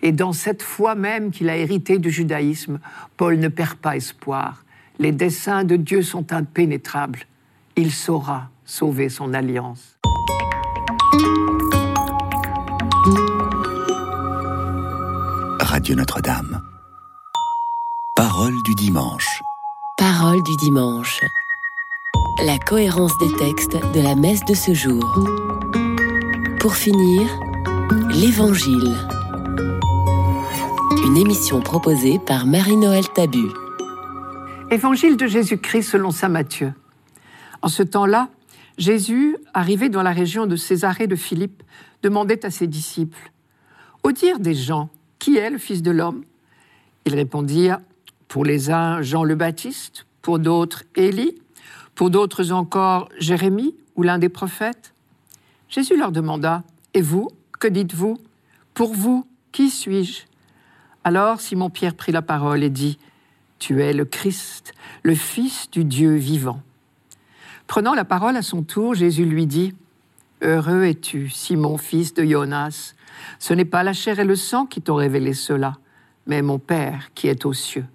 Et 0.03 0.12
dans 0.12 0.33
cette 0.33 0.62
foi 0.62 0.95
même 0.95 1.31
qu'il 1.31 1.49
a 1.49 1.57
hérité 1.57 1.99
du 1.99 2.11
judaïsme, 2.11 2.81
Paul 3.17 3.38
ne 3.38 3.49
perd 3.49 3.77
pas 3.77 3.97
espoir. 3.97 4.65
Les 4.99 5.12
desseins 5.12 5.65
de 5.65 5.77
Dieu 5.77 6.03
sont 6.03 6.33
impénétrables. 6.33 7.21
Il 7.77 7.93
saura 7.93 8.51
sauver 8.65 9.09
son 9.09 9.33
alliance. 9.33 9.97
Radio 15.61 15.95
Notre-Dame. 15.95 16.61
Parole 18.17 18.55
du 18.65 18.75
dimanche. 18.75 19.43
Parole 19.97 20.43
du 20.43 20.57
dimanche. 20.57 21.21
La 22.45 22.59
cohérence 22.59 23.17
des 23.19 23.33
textes 23.37 23.77
de 23.95 24.01
la 24.01 24.15
messe 24.15 24.45
de 24.45 24.55
ce 24.55 24.75
jour. 24.75 25.03
Pour 26.61 26.75
finir, 26.75 27.29
l'Évangile. 28.11 28.97
Une 31.05 31.17
émission 31.17 31.61
proposée 31.61 32.21
par 32.21 32.47
Marie-Noël 32.47 33.05
Tabu. 33.12 33.49
Évangile 34.71 35.17
de 35.17 35.27
Jésus-Christ 35.27 35.83
selon 35.83 36.12
saint 36.12 36.29
Matthieu. 36.29 36.75
En 37.61 37.67
ce 37.67 37.83
temps-là, 37.83 38.29
Jésus, 38.79 39.37
arrivé 39.53 39.88
dans 39.88 40.03
la 40.03 40.12
région 40.12 40.47
de 40.47 40.55
Césarée 40.55 41.09
de 41.09 41.17
Philippe, 41.17 41.65
demandait 42.05 42.47
à 42.47 42.51
ses 42.53 42.69
disciples 42.69 43.33
Au 44.05 44.12
dire 44.12 44.38
des 44.38 44.55
gens, 44.55 44.91
qui 45.19 45.37
est 45.37 45.51
le 45.51 45.59
Fils 45.59 45.83
de 45.83 45.91
l'homme? 45.91 46.23
Ils 47.05 47.17
répondirent 47.17 47.81
Pour 48.29 48.45
les 48.45 48.71
uns, 48.71 49.03
Jean 49.03 49.25
le 49.25 49.35
Baptiste, 49.35 50.07
pour 50.23 50.38
d'autres, 50.38 50.85
Élie, 50.95 51.43
pour 51.97 52.11
d'autres 52.11 52.53
encore, 52.53 53.09
Jérémie 53.19 53.75
ou 53.97 54.05
l'un 54.05 54.19
des 54.19 54.29
prophètes. 54.29 54.95
Jésus 55.69 55.97
leur 55.97 56.12
demanda 56.12 56.62
Et 56.95 57.03
vous, 57.03 57.29
que 57.59 57.67
dites-vous? 57.67 58.19
Pour 58.73 58.95
vous, 58.95 59.27
qui 59.51 59.69
suis-je? 59.69 60.32
Alors 61.05 61.41
Simon-Pierre 61.41 61.95
prit 61.95 62.12
la 62.12 62.23
parole 62.23 62.62
et 62.62 62.71
dit, 62.71 62.99
Tu 63.59 63.83
es 63.83 63.93
le 63.93 64.05
Christ, 64.05 64.73
le 65.03 65.15
Fils 65.15 65.71
du 65.71 65.85
Dieu 65.85 66.15
vivant. 66.15 66.62
Prenant 67.67 67.95
la 67.95 68.05
parole 68.05 68.37
à 68.37 68.43
son 68.43 68.62
tour, 68.62 68.95
Jésus 68.95 69.25
lui 69.25 69.47
dit, 69.47 69.75
Heureux 70.43 70.85
es-tu, 70.85 71.29
Simon, 71.29 71.79
fils 71.79 72.15
de 72.15 72.25
Jonas. 72.25 72.95
Ce 73.38 73.55
n'est 73.55 73.65
pas 73.65 73.83
la 73.83 73.93
chair 73.93 74.19
et 74.19 74.25
le 74.25 74.37
sang 74.37 74.67
qui 74.67 74.83
t'ont 74.83 74.97
révélé 74.97 75.35
cela, 75.35 75.75
mais 76.27 76.43
mon 76.43 76.59
Père 76.59 77.11
qui 77.15 77.29
est 77.29 77.47
aux 77.47 77.53
cieux. 77.53 77.87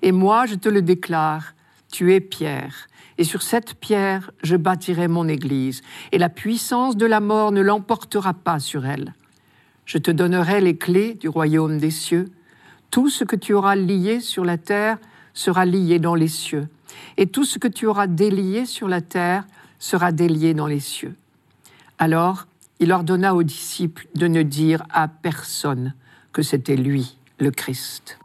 Et 0.00 0.12
moi, 0.12 0.46
je 0.46 0.54
te 0.54 0.68
le 0.68 0.80
déclare, 0.80 1.54
tu 1.92 2.14
es 2.14 2.20
Pierre, 2.20 2.88
et 3.18 3.24
sur 3.24 3.42
cette 3.42 3.74
pierre, 3.74 4.30
je 4.42 4.56
bâtirai 4.56 5.08
mon 5.08 5.28
Église, 5.28 5.82
et 6.10 6.18
la 6.18 6.28
puissance 6.28 6.96
de 6.96 7.06
la 7.06 7.20
mort 7.20 7.52
ne 7.52 7.60
l'emportera 7.60 8.34
pas 8.34 8.58
sur 8.58 8.86
elle. 8.86 9.14
Je 9.86 9.98
te 9.98 10.10
donnerai 10.10 10.60
les 10.60 10.76
clés 10.76 11.14
du 11.14 11.28
royaume 11.28 11.78
des 11.78 11.90
cieux. 11.90 12.30
Tout 12.90 13.10
ce 13.10 13.24
que 13.24 13.36
tu 13.36 13.52
auras 13.52 13.76
lié 13.76 14.20
sur 14.20 14.44
la 14.44 14.56
terre 14.56 14.98
sera 15.34 15.66
lié 15.66 15.98
dans 15.98 16.14
les 16.14 16.28
cieux, 16.28 16.68
et 17.16 17.26
tout 17.26 17.44
ce 17.44 17.58
que 17.58 17.68
tu 17.68 17.86
auras 17.86 18.06
délié 18.06 18.66
sur 18.66 18.88
la 18.88 19.00
terre 19.00 19.44
sera 19.78 20.12
délié 20.12 20.54
dans 20.54 20.68
les 20.68 20.80
cieux. 20.80 21.14
Alors 21.98 22.46
il 22.80 22.92
ordonna 22.92 23.34
aux 23.34 23.42
disciples 23.42 24.06
de 24.14 24.26
ne 24.26 24.42
dire 24.42 24.84
à 24.90 25.08
personne 25.08 25.94
que 26.32 26.42
c'était 26.42 26.76
lui, 26.76 27.16
le 27.38 27.50
Christ. 27.50 28.18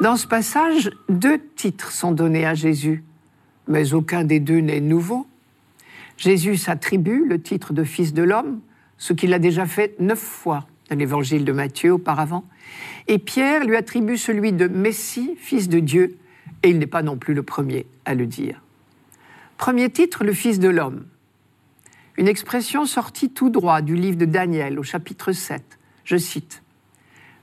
Dans 0.00 0.16
ce 0.16 0.26
passage, 0.26 0.90
deux 1.08 1.40
titres 1.56 1.90
sont 1.90 2.12
donnés 2.12 2.46
à 2.46 2.54
Jésus 2.54 3.04
mais 3.68 3.94
aucun 3.94 4.24
des 4.24 4.40
deux 4.40 4.58
n'est 4.58 4.80
nouveau. 4.80 5.26
Jésus 6.16 6.56
s'attribue 6.56 7.24
le 7.26 7.40
titre 7.40 7.72
de 7.72 7.84
Fils 7.84 8.12
de 8.12 8.22
l'homme, 8.22 8.60
ce 8.96 9.12
qu'il 9.12 9.32
a 9.32 9.38
déjà 9.38 9.66
fait 9.66 9.94
neuf 10.00 10.18
fois 10.18 10.66
dans 10.90 10.96
l'évangile 10.96 11.44
de 11.44 11.52
Matthieu 11.52 11.92
auparavant, 11.92 12.44
et 13.06 13.18
Pierre 13.18 13.64
lui 13.64 13.76
attribue 13.76 14.16
celui 14.16 14.52
de 14.52 14.66
Messie, 14.66 15.36
Fils 15.38 15.68
de 15.68 15.78
Dieu, 15.78 16.16
et 16.62 16.70
il 16.70 16.78
n'est 16.78 16.86
pas 16.86 17.02
non 17.02 17.16
plus 17.16 17.34
le 17.34 17.42
premier 17.42 17.86
à 18.04 18.14
le 18.14 18.26
dire. 18.26 18.62
Premier 19.58 19.90
titre, 19.90 20.24
le 20.24 20.32
Fils 20.32 20.58
de 20.58 20.68
l'homme. 20.68 21.04
Une 22.16 22.26
expression 22.26 22.84
sortie 22.84 23.30
tout 23.30 23.50
droit 23.50 23.80
du 23.80 23.94
livre 23.94 24.16
de 24.16 24.24
Daniel 24.24 24.78
au 24.78 24.82
chapitre 24.82 25.32
7. 25.32 25.62
Je 26.04 26.16
cite. 26.16 26.62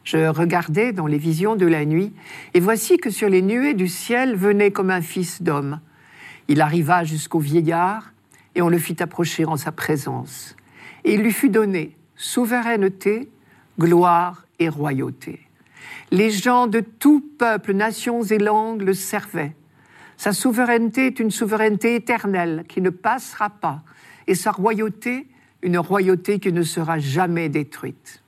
Je 0.03 0.27
regardais 0.27 0.91
dans 0.91 1.07
les 1.07 1.17
visions 1.17 1.55
de 1.55 1.65
la 1.65 1.85
nuit, 1.85 2.13
et 2.53 2.59
voici 2.59 2.97
que 2.97 3.09
sur 3.09 3.29
les 3.29 3.41
nuées 3.41 3.73
du 3.73 3.87
ciel 3.87 4.35
venait 4.35 4.71
comme 4.71 4.89
un 4.89 5.01
fils 5.01 5.41
d'homme. 5.41 5.79
Il 6.47 6.61
arriva 6.61 7.03
jusqu'au 7.03 7.39
vieillard 7.39 8.13
et 8.53 8.61
on 8.61 8.69
le 8.69 8.77
fit 8.77 9.01
approcher 9.01 9.45
en 9.45 9.57
sa 9.57 9.71
présence. 9.71 10.55
Et 11.03 11.15
il 11.15 11.21
lui 11.21 11.31
fut 11.31 11.49
donné 11.49 11.95
souveraineté, 12.15 13.29
gloire 13.79 14.45
et 14.59 14.69
royauté. 14.69 15.41
Les 16.11 16.31
gens 16.31 16.67
de 16.67 16.79
tout 16.79 17.23
peuple, 17.37 17.73
nations 17.73 18.23
et 18.23 18.37
langues 18.37 18.81
le 18.81 18.93
servaient. 18.93 19.55
Sa 20.17 20.31
souveraineté 20.31 21.07
est 21.07 21.19
une 21.19 21.31
souveraineté 21.31 21.95
éternelle 21.95 22.63
qui 22.69 22.81
ne 22.81 22.89
passera 22.89 23.49
pas, 23.49 23.81
et 24.27 24.35
sa 24.35 24.51
royauté, 24.51 25.27
une 25.61 25.77
royauté 25.77 26.39
qui 26.39 26.53
ne 26.53 26.63
sera 26.63 26.99
jamais 26.99 27.49
détruite. 27.49 28.21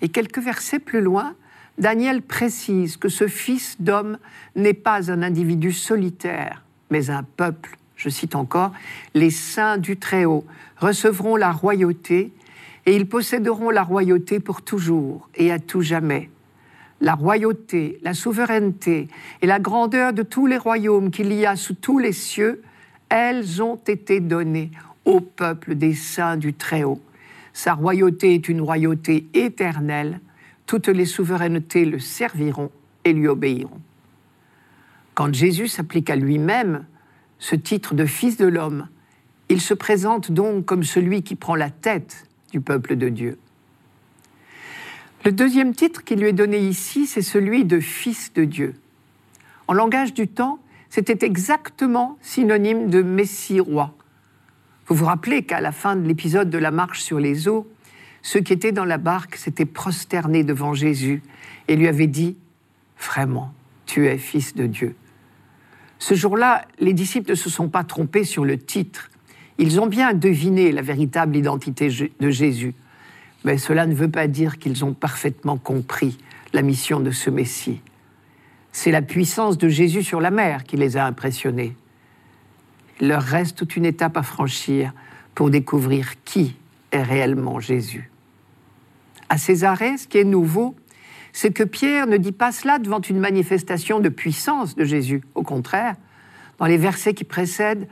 Et 0.00 0.08
quelques 0.08 0.38
versets 0.38 0.78
plus 0.78 1.00
loin, 1.00 1.34
Daniel 1.76 2.22
précise 2.22 2.96
que 2.96 3.08
ce 3.08 3.28
fils 3.28 3.80
d'homme 3.80 4.18
n'est 4.56 4.74
pas 4.74 5.10
un 5.10 5.22
individu 5.22 5.72
solitaire, 5.72 6.64
mais 6.90 7.10
un 7.10 7.22
peuple, 7.22 7.76
je 7.96 8.08
cite 8.08 8.34
encore, 8.34 8.72
les 9.14 9.30
saints 9.30 9.78
du 9.78 9.96
Très-Haut 9.96 10.44
recevront 10.78 11.36
la 11.36 11.52
royauté 11.52 12.32
et 12.86 12.96
ils 12.96 13.08
posséderont 13.08 13.70
la 13.70 13.82
royauté 13.82 14.40
pour 14.40 14.62
toujours 14.62 15.28
et 15.34 15.52
à 15.52 15.58
tout 15.58 15.82
jamais. 15.82 16.30
La 17.00 17.14
royauté, 17.14 17.98
la 18.02 18.14
souveraineté 18.14 19.08
et 19.42 19.46
la 19.46 19.60
grandeur 19.60 20.12
de 20.12 20.22
tous 20.22 20.46
les 20.46 20.56
royaumes 20.56 21.10
qu'il 21.10 21.32
y 21.32 21.46
a 21.46 21.54
sous 21.54 21.74
tous 21.74 21.98
les 21.98 22.12
cieux, 22.12 22.62
elles 23.08 23.62
ont 23.62 23.76
été 23.86 24.20
données 24.20 24.70
au 25.04 25.20
peuple 25.20 25.74
des 25.74 25.94
saints 25.94 26.36
du 26.36 26.54
Très-Haut. 26.54 27.00
Sa 27.52 27.74
royauté 27.74 28.34
est 28.34 28.48
une 28.48 28.60
royauté 28.60 29.26
éternelle, 29.34 30.20
toutes 30.66 30.88
les 30.88 31.06
souverainetés 31.06 31.84
le 31.84 31.98
serviront 31.98 32.70
et 33.04 33.12
lui 33.12 33.26
obéiront. 33.26 33.80
Quand 35.18 35.34
Jésus 35.34 35.66
s'applique 35.66 36.10
à 36.10 36.14
lui-même 36.14 36.86
ce 37.40 37.56
titre 37.56 37.96
de 37.96 38.06
Fils 38.06 38.36
de 38.36 38.46
l'homme, 38.46 38.86
il 39.48 39.60
se 39.60 39.74
présente 39.74 40.30
donc 40.30 40.64
comme 40.64 40.84
celui 40.84 41.24
qui 41.24 41.34
prend 41.34 41.56
la 41.56 41.70
tête 41.70 42.28
du 42.52 42.60
peuple 42.60 42.94
de 42.94 43.08
Dieu. 43.08 43.36
Le 45.24 45.32
deuxième 45.32 45.74
titre 45.74 46.04
qui 46.04 46.14
lui 46.14 46.28
est 46.28 46.32
donné 46.32 46.60
ici, 46.60 47.08
c'est 47.08 47.22
celui 47.22 47.64
de 47.64 47.80
Fils 47.80 48.32
de 48.32 48.44
Dieu. 48.44 48.76
En 49.66 49.72
langage 49.72 50.14
du 50.14 50.28
temps, 50.28 50.60
c'était 50.88 51.26
exactement 51.26 52.16
synonyme 52.22 52.88
de 52.88 53.02
Messie 53.02 53.58
roi. 53.58 53.96
Vous 54.86 54.94
vous 54.94 55.06
rappelez 55.06 55.42
qu'à 55.42 55.60
la 55.60 55.72
fin 55.72 55.96
de 55.96 56.06
l'épisode 56.06 56.48
de 56.48 56.58
la 56.58 56.70
marche 56.70 57.00
sur 57.00 57.18
les 57.18 57.48
eaux, 57.48 57.66
ceux 58.22 58.38
qui 58.38 58.52
étaient 58.52 58.70
dans 58.70 58.84
la 58.84 58.98
barque 58.98 59.34
s'étaient 59.34 59.66
prosternés 59.66 60.44
devant 60.44 60.74
Jésus 60.74 61.24
et 61.66 61.74
lui 61.74 61.88
avaient 61.88 62.06
dit, 62.06 62.36
Vraiment, 63.00 63.52
tu 63.84 64.06
es 64.06 64.16
fils 64.16 64.54
de 64.54 64.66
Dieu. 64.66 64.94
Ce 65.98 66.14
jour-là, 66.14 66.64
les 66.78 66.92
disciples 66.92 67.30
ne 67.30 67.34
se 67.34 67.50
sont 67.50 67.68
pas 67.68 67.84
trompés 67.84 68.24
sur 68.24 68.44
le 68.44 68.58
titre. 68.58 69.10
Ils 69.58 69.80
ont 69.80 69.86
bien 69.86 70.14
deviné 70.14 70.70
la 70.70 70.82
véritable 70.82 71.36
identité 71.36 71.88
de 72.20 72.30
Jésus. 72.30 72.74
Mais 73.44 73.58
cela 73.58 73.86
ne 73.86 73.94
veut 73.94 74.10
pas 74.10 74.28
dire 74.28 74.58
qu'ils 74.58 74.84
ont 74.84 74.94
parfaitement 74.94 75.56
compris 75.56 76.18
la 76.52 76.62
mission 76.62 77.00
de 77.00 77.10
ce 77.10 77.30
Messie. 77.30 77.80
C'est 78.72 78.90
la 78.90 79.02
puissance 79.02 79.58
de 79.58 79.68
Jésus 79.68 80.02
sur 80.02 80.20
la 80.20 80.30
mer 80.30 80.64
qui 80.64 80.76
les 80.76 80.96
a 80.96 81.04
impressionnés. 81.04 81.74
Il 83.00 83.08
leur 83.08 83.22
reste 83.22 83.56
toute 83.56 83.76
une 83.76 83.84
étape 83.84 84.16
à 84.16 84.22
franchir 84.22 84.92
pour 85.34 85.50
découvrir 85.50 86.22
qui 86.24 86.56
est 86.92 87.02
réellement 87.02 87.60
Jésus. 87.60 88.10
À 89.28 89.38
Césarée, 89.38 89.98
ce 89.98 90.06
qui 90.06 90.18
est 90.18 90.24
nouveau, 90.24 90.74
c'est 91.32 91.52
que 91.52 91.62
Pierre 91.62 92.06
ne 92.06 92.16
dit 92.16 92.32
pas 92.32 92.52
cela 92.52 92.78
devant 92.78 93.00
une 93.00 93.18
manifestation 93.18 94.00
de 94.00 94.08
puissance 94.08 94.74
de 94.74 94.84
Jésus. 94.84 95.22
Au 95.34 95.42
contraire, 95.42 95.94
dans 96.58 96.66
les 96.66 96.76
versets 96.78 97.14
qui 97.14 97.24
précèdent, 97.24 97.88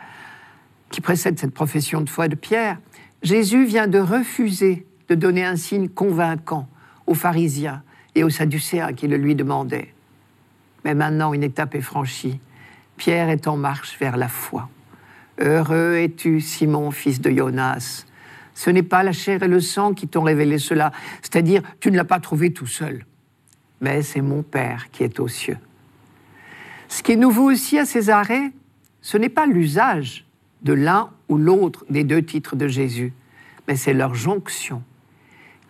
cette 0.91 1.55
profession 1.55 2.01
de 2.01 2.09
foi 2.09 2.29
de 2.29 2.35
Pierre, 2.35 2.79
Jésus 3.23 3.65
vient 3.65 3.89
de 3.89 3.99
refuser 3.99 4.87
de 5.09 5.15
donner 5.15 5.45
un 5.45 5.57
signe 5.57 5.89
convaincant 5.89 6.69
aux 7.07 7.15
pharisiens 7.15 7.83
et 8.15 8.25
aux 8.25 8.31
sadducéens 8.31 8.93
qui 8.93 9.07
le 9.07 9.17
lui 9.17 9.35
demandaient. 9.35 9.93
Mais 10.85 10.95
maintenant, 10.95 11.33
une 11.33 11.43
étape 11.43 11.75
est 11.75 11.81
franchie. 11.81 12.41
Pierre 12.97 13.29
est 13.29 13.47
en 13.47 13.57
marche 13.57 13.99
vers 13.99 14.17
la 14.17 14.29
foi. 14.29 14.69
Heureux 15.39 15.97
es-tu, 15.97 16.41
Simon, 16.41 16.91
fils 16.91 17.21
de 17.21 17.31
Jonas. 17.31 18.07
Ce 18.55 18.71
n'est 18.71 18.83
pas 18.83 19.03
la 19.03 19.13
chair 19.13 19.43
et 19.43 19.49
le 19.49 19.61
sang 19.61 19.93
qui 19.93 20.09
t'ont 20.09 20.23
révélé 20.23 20.59
cela, 20.59 20.93
c'est-à-dire 21.21 21.63
tu 21.79 21.91
ne 21.91 21.97
l'as 21.97 22.05
pas 22.05 22.21
trouvé 22.21 22.53
tout 22.53 22.67
seul, 22.67 23.05
mais 23.81 24.03
c'est 24.03 24.21
mon 24.21 24.43
Père 24.43 24.91
qui 24.91 25.03
est 25.03 25.21
aux 25.21 25.29
cieux. 25.29 25.59
Ce 26.89 27.03
qui 27.03 27.13
est 27.13 27.17
nouveau 27.17 27.51
aussi 27.51 27.79
à 27.79 27.85
Césarée, 27.85 28.53
ce 29.01 29.17
n'est 29.17 29.29
pas 29.29 29.47
l'usage 29.47 30.27
de 30.63 30.73
l'un 30.73 31.11
ou 31.29 31.37
l'autre 31.37 31.85
des 31.91 32.05
deux 32.05 32.23
titres 32.23 32.57
de 32.57 32.69
Jésus, 32.69 33.13
mais 33.69 33.77
c'est 33.77 33.95
leur 33.95 34.15
jonction. 34.15 34.83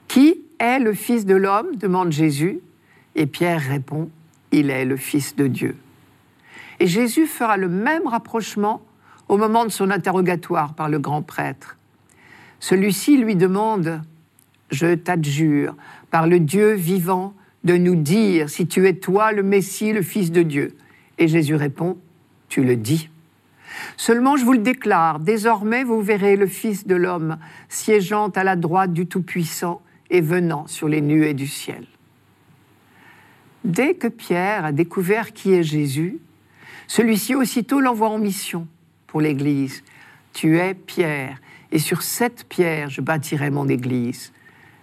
Qui 0.09 0.43
est 0.59 0.79
le 0.79 0.95
Fils 0.95 1.27
de 1.27 1.35
l'homme 1.35 1.77
demande 1.77 2.13
Jésus, 2.13 2.61
et 3.15 3.27
Pierre 3.27 3.61
répond, 3.61 4.11
Il 4.53 4.71
est 4.71 4.85
le 4.85 4.97
Fils 4.97 5.37
de 5.37 5.47
Dieu. 5.47 5.77
Et 6.79 6.87
Jésus 6.87 7.27
fera 7.27 7.57
le 7.57 7.69
même 7.69 8.07
rapprochement 8.07 8.83
au 9.29 9.37
moment 9.37 9.65
de 9.65 9.71
son 9.71 9.91
interrogatoire 9.91 10.75
par 10.75 10.89
le 10.89 10.99
grand 10.99 11.23
prêtre. 11.23 11.77
Celui-ci 12.61 13.17
lui 13.17 13.37
demande, 13.37 14.03
Je 14.71 14.95
t'adjure, 14.95 15.75
par 16.11 16.27
le 16.27 16.41
Dieu 16.41 16.75
vivant, 16.75 17.35
de 17.65 17.77
nous 17.77 17.97
dire 17.97 18.49
si 18.51 18.67
tu 18.67 18.87
es 18.87 18.95
toi 18.95 19.33
le 19.33 19.43
Messie, 19.43 19.93
le 19.93 20.03
Fils 20.03 20.31
de 20.31 20.43
Dieu. 20.43 20.77
Et 21.19 21.29
Jésus 21.29 21.55
répond, 21.55 21.99
Tu 22.49 22.63
le 22.63 22.77
dis. 22.77 23.09
Seulement, 23.97 24.37
je 24.37 24.45
vous 24.45 24.53
le 24.53 24.59
déclare, 24.59 25.19
désormais 25.21 25.85
vous 25.85 26.01
verrez 26.01 26.37
le 26.37 26.47
Fils 26.47 26.87
de 26.87 26.95
l'homme 26.95 27.39
siégeant 27.69 28.29
à 28.29 28.45
la 28.45 28.57
droite 28.57 28.93
du 28.93 29.07
Tout-Puissant 29.07 29.83
et 30.11 30.21
venant 30.21 30.67
sur 30.67 30.89
les 30.89 31.01
nuées 31.01 31.35
du 31.35 31.47
ciel. 31.47 31.87
Dès 33.65 33.95
que 33.95 34.07
Pierre 34.07 34.67
a 34.67 34.73
découvert 34.73 35.33
qui 35.33 35.53
est 35.53 35.65
Jésus, 35.65 36.19
celui-ci 36.87 37.35
aussitôt 37.35 37.81
l'envoie 37.81 38.11
en 38.11 38.19
mission 38.19 38.69
pour 39.07 39.21
l'Église. 39.21 39.83
Tu 40.33 40.59
es 40.59 40.75
Pierre, 40.75 41.41
et 41.73 41.79
sur 41.79 42.03
cette 42.03 42.45
pierre 42.49 42.91
je 42.91 43.01
bâtirai 43.01 43.51
mon 43.51 43.69
Église. 43.69 44.33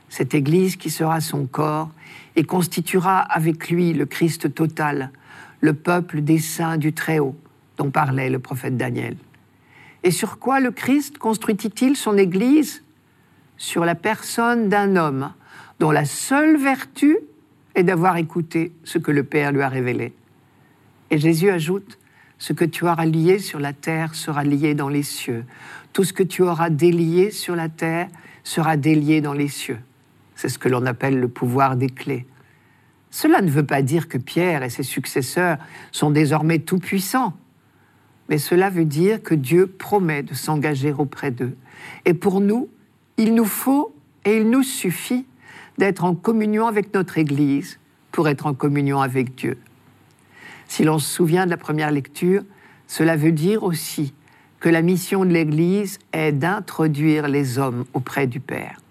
Cette 0.09 0.33
Église 0.33 0.75
qui 0.75 0.89
sera 0.89 1.21
son 1.21 1.45
corps 1.45 1.91
et 2.35 2.43
constituera 2.43 3.19
avec 3.19 3.69
lui 3.69 3.93
le 3.93 4.05
Christ 4.05 4.53
total, 4.53 5.11
le 5.61 5.73
peuple 5.73 6.21
des 6.21 6.39
saints 6.39 6.77
du 6.77 6.93
Très-Haut, 6.93 7.35
dont 7.77 7.91
parlait 7.91 8.29
le 8.29 8.39
prophète 8.39 8.77
Daniel. 8.77 9.15
Et 10.03 10.11
sur 10.11 10.39
quoi 10.39 10.59
le 10.59 10.71
Christ 10.71 11.17
construit-il 11.17 11.95
son 11.95 12.17
Église? 12.17 12.83
Sur 13.57 13.85
la 13.85 13.95
personne 13.95 14.67
d'un 14.67 14.95
homme 14.95 15.31
dont 15.79 15.91
la 15.91 16.05
seule 16.05 16.57
vertu 16.57 17.17
est 17.75 17.83
d'avoir 17.83 18.17
écouté 18.17 18.73
ce 18.83 18.97
que 18.97 19.11
le 19.11 19.23
Père 19.23 19.51
lui 19.51 19.61
a 19.61 19.69
révélé. 19.69 20.13
Et 21.09 21.17
Jésus 21.17 21.49
ajoute, 21.49 21.97
ce 22.37 22.51
que 22.51 22.65
tu 22.65 22.83
auras 22.83 23.05
lié 23.05 23.39
sur 23.39 23.59
la 23.59 23.71
terre 23.71 24.15
sera 24.15 24.43
lié 24.43 24.75
dans 24.75 24.89
les 24.89 25.03
cieux. 25.03 25.45
Tout 25.93 26.03
ce 26.03 26.11
que 26.11 26.23
tu 26.23 26.41
auras 26.41 26.69
délié 26.69 27.31
sur 27.31 27.55
la 27.55 27.69
terre 27.69 28.09
sera 28.43 28.75
délié 28.75 29.21
dans 29.21 29.33
les 29.33 29.47
cieux. 29.47 29.79
C'est 30.43 30.49
ce 30.49 30.59
que 30.59 30.67
l'on 30.67 30.85
appelle 30.85 31.17
le 31.17 31.29
pouvoir 31.29 31.77
des 31.77 31.87
clés. 31.89 32.25
Cela 33.11 33.41
ne 33.41 33.49
veut 33.49 33.65
pas 33.65 33.81
dire 33.81 34.09
que 34.09 34.17
Pierre 34.17 34.61
et 34.61 34.69
ses 34.69 34.83
successeurs 34.83 35.57
sont 35.93 36.11
désormais 36.11 36.59
tout-puissants 36.59 37.33
mais 38.29 38.37
cela 38.37 38.69
veut 38.69 38.85
dire 38.85 39.21
que 39.21 39.35
Dieu 39.35 39.67
promet 39.67 40.23
de 40.23 40.33
s'engager 40.33 40.91
auprès 40.91 41.31
d'eux. 41.31 41.55
Et 42.05 42.13
pour 42.13 42.41
nous, 42.41 42.69
il 43.17 43.35
nous 43.35 43.45
faut 43.45 43.93
et 44.25 44.37
il 44.37 44.49
nous 44.49 44.63
suffit 44.63 45.25
d'être 45.77 46.03
en 46.03 46.15
communion 46.15 46.67
avec 46.67 46.93
notre 46.93 47.17
Église 47.17 47.79
pour 48.11 48.27
être 48.27 48.45
en 48.45 48.53
communion 48.53 49.01
avec 49.01 49.35
Dieu. 49.35 49.57
Si 50.67 50.83
l'on 50.83 50.99
se 50.99 51.13
souvient 51.13 51.45
de 51.45 51.51
la 51.51 51.57
première 51.57 51.91
lecture, 51.91 52.43
cela 52.87 53.15
veut 53.15 53.31
dire 53.31 53.63
aussi 53.63 54.13
que 54.59 54.69
la 54.69 54.81
mission 54.81 55.25
de 55.25 55.31
l'Église 55.31 55.99
est 56.13 56.31
d'introduire 56.31 57.27
les 57.27 57.59
hommes 57.59 57.85
auprès 57.93 58.27
du 58.27 58.39
Père. 58.39 58.82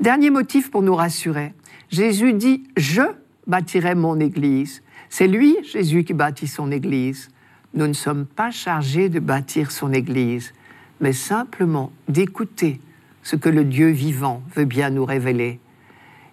Dernier 0.00 0.30
motif 0.30 0.70
pour 0.70 0.82
nous 0.82 0.94
rassurer, 0.94 1.54
Jésus 1.90 2.32
dit⁇ 2.32 2.64
Je 2.76 3.02
bâtirai 3.46 3.94
mon 3.94 4.18
Église⁇ 4.20 4.78
C'est 5.08 5.28
lui, 5.28 5.56
Jésus, 5.64 6.04
qui 6.04 6.14
bâtit 6.14 6.48
son 6.48 6.70
Église 6.70 7.30
nous 7.74 7.88
ne 7.88 7.92
sommes 7.92 8.24
pas 8.24 8.50
chargés 8.50 9.08
de 9.08 9.18
bâtir 9.18 9.72
son 9.72 9.92
Église, 9.92 10.52
mais 11.00 11.12
simplement 11.12 11.92
d'écouter 12.08 12.80
ce 13.22 13.36
que 13.36 13.48
le 13.48 13.64
Dieu 13.64 13.88
vivant 13.88 14.42
veut 14.54 14.64
bien 14.64 14.90
nous 14.90 15.04
révéler. 15.04 15.60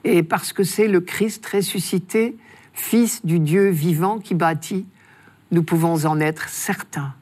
Et 0.03 0.23
parce 0.23 0.53
que 0.53 0.63
c'est 0.63 0.87
le 0.87 1.01
Christ 1.01 1.45
ressuscité, 1.45 2.37
Fils 2.73 3.25
du 3.25 3.39
Dieu 3.39 3.69
vivant 3.69 4.19
qui 4.19 4.33
bâtit, 4.33 4.85
nous 5.51 5.63
pouvons 5.63 6.05
en 6.05 6.19
être 6.21 6.47
certains. 6.47 7.13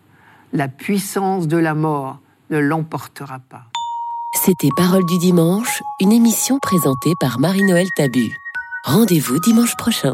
La 0.53 0.67
puissance 0.67 1.47
de 1.47 1.57
la 1.57 1.73
mort 1.73 2.19
ne 2.51 2.59
l'emportera 2.59 3.39
pas. 3.39 3.65
C'était 4.33 4.69
Parole 4.75 5.05
du 5.05 5.17
dimanche, 5.17 5.81
une 5.99 6.11
émission 6.11 6.59
présentée 6.59 7.15
par 7.19 7.39
Marie-Noël 7.39 7.91
Tabu. 7.91 8.37
Rendez-vous 8.83 9.39
dimanche 9.39 9.75
prochain. 9.75 10.13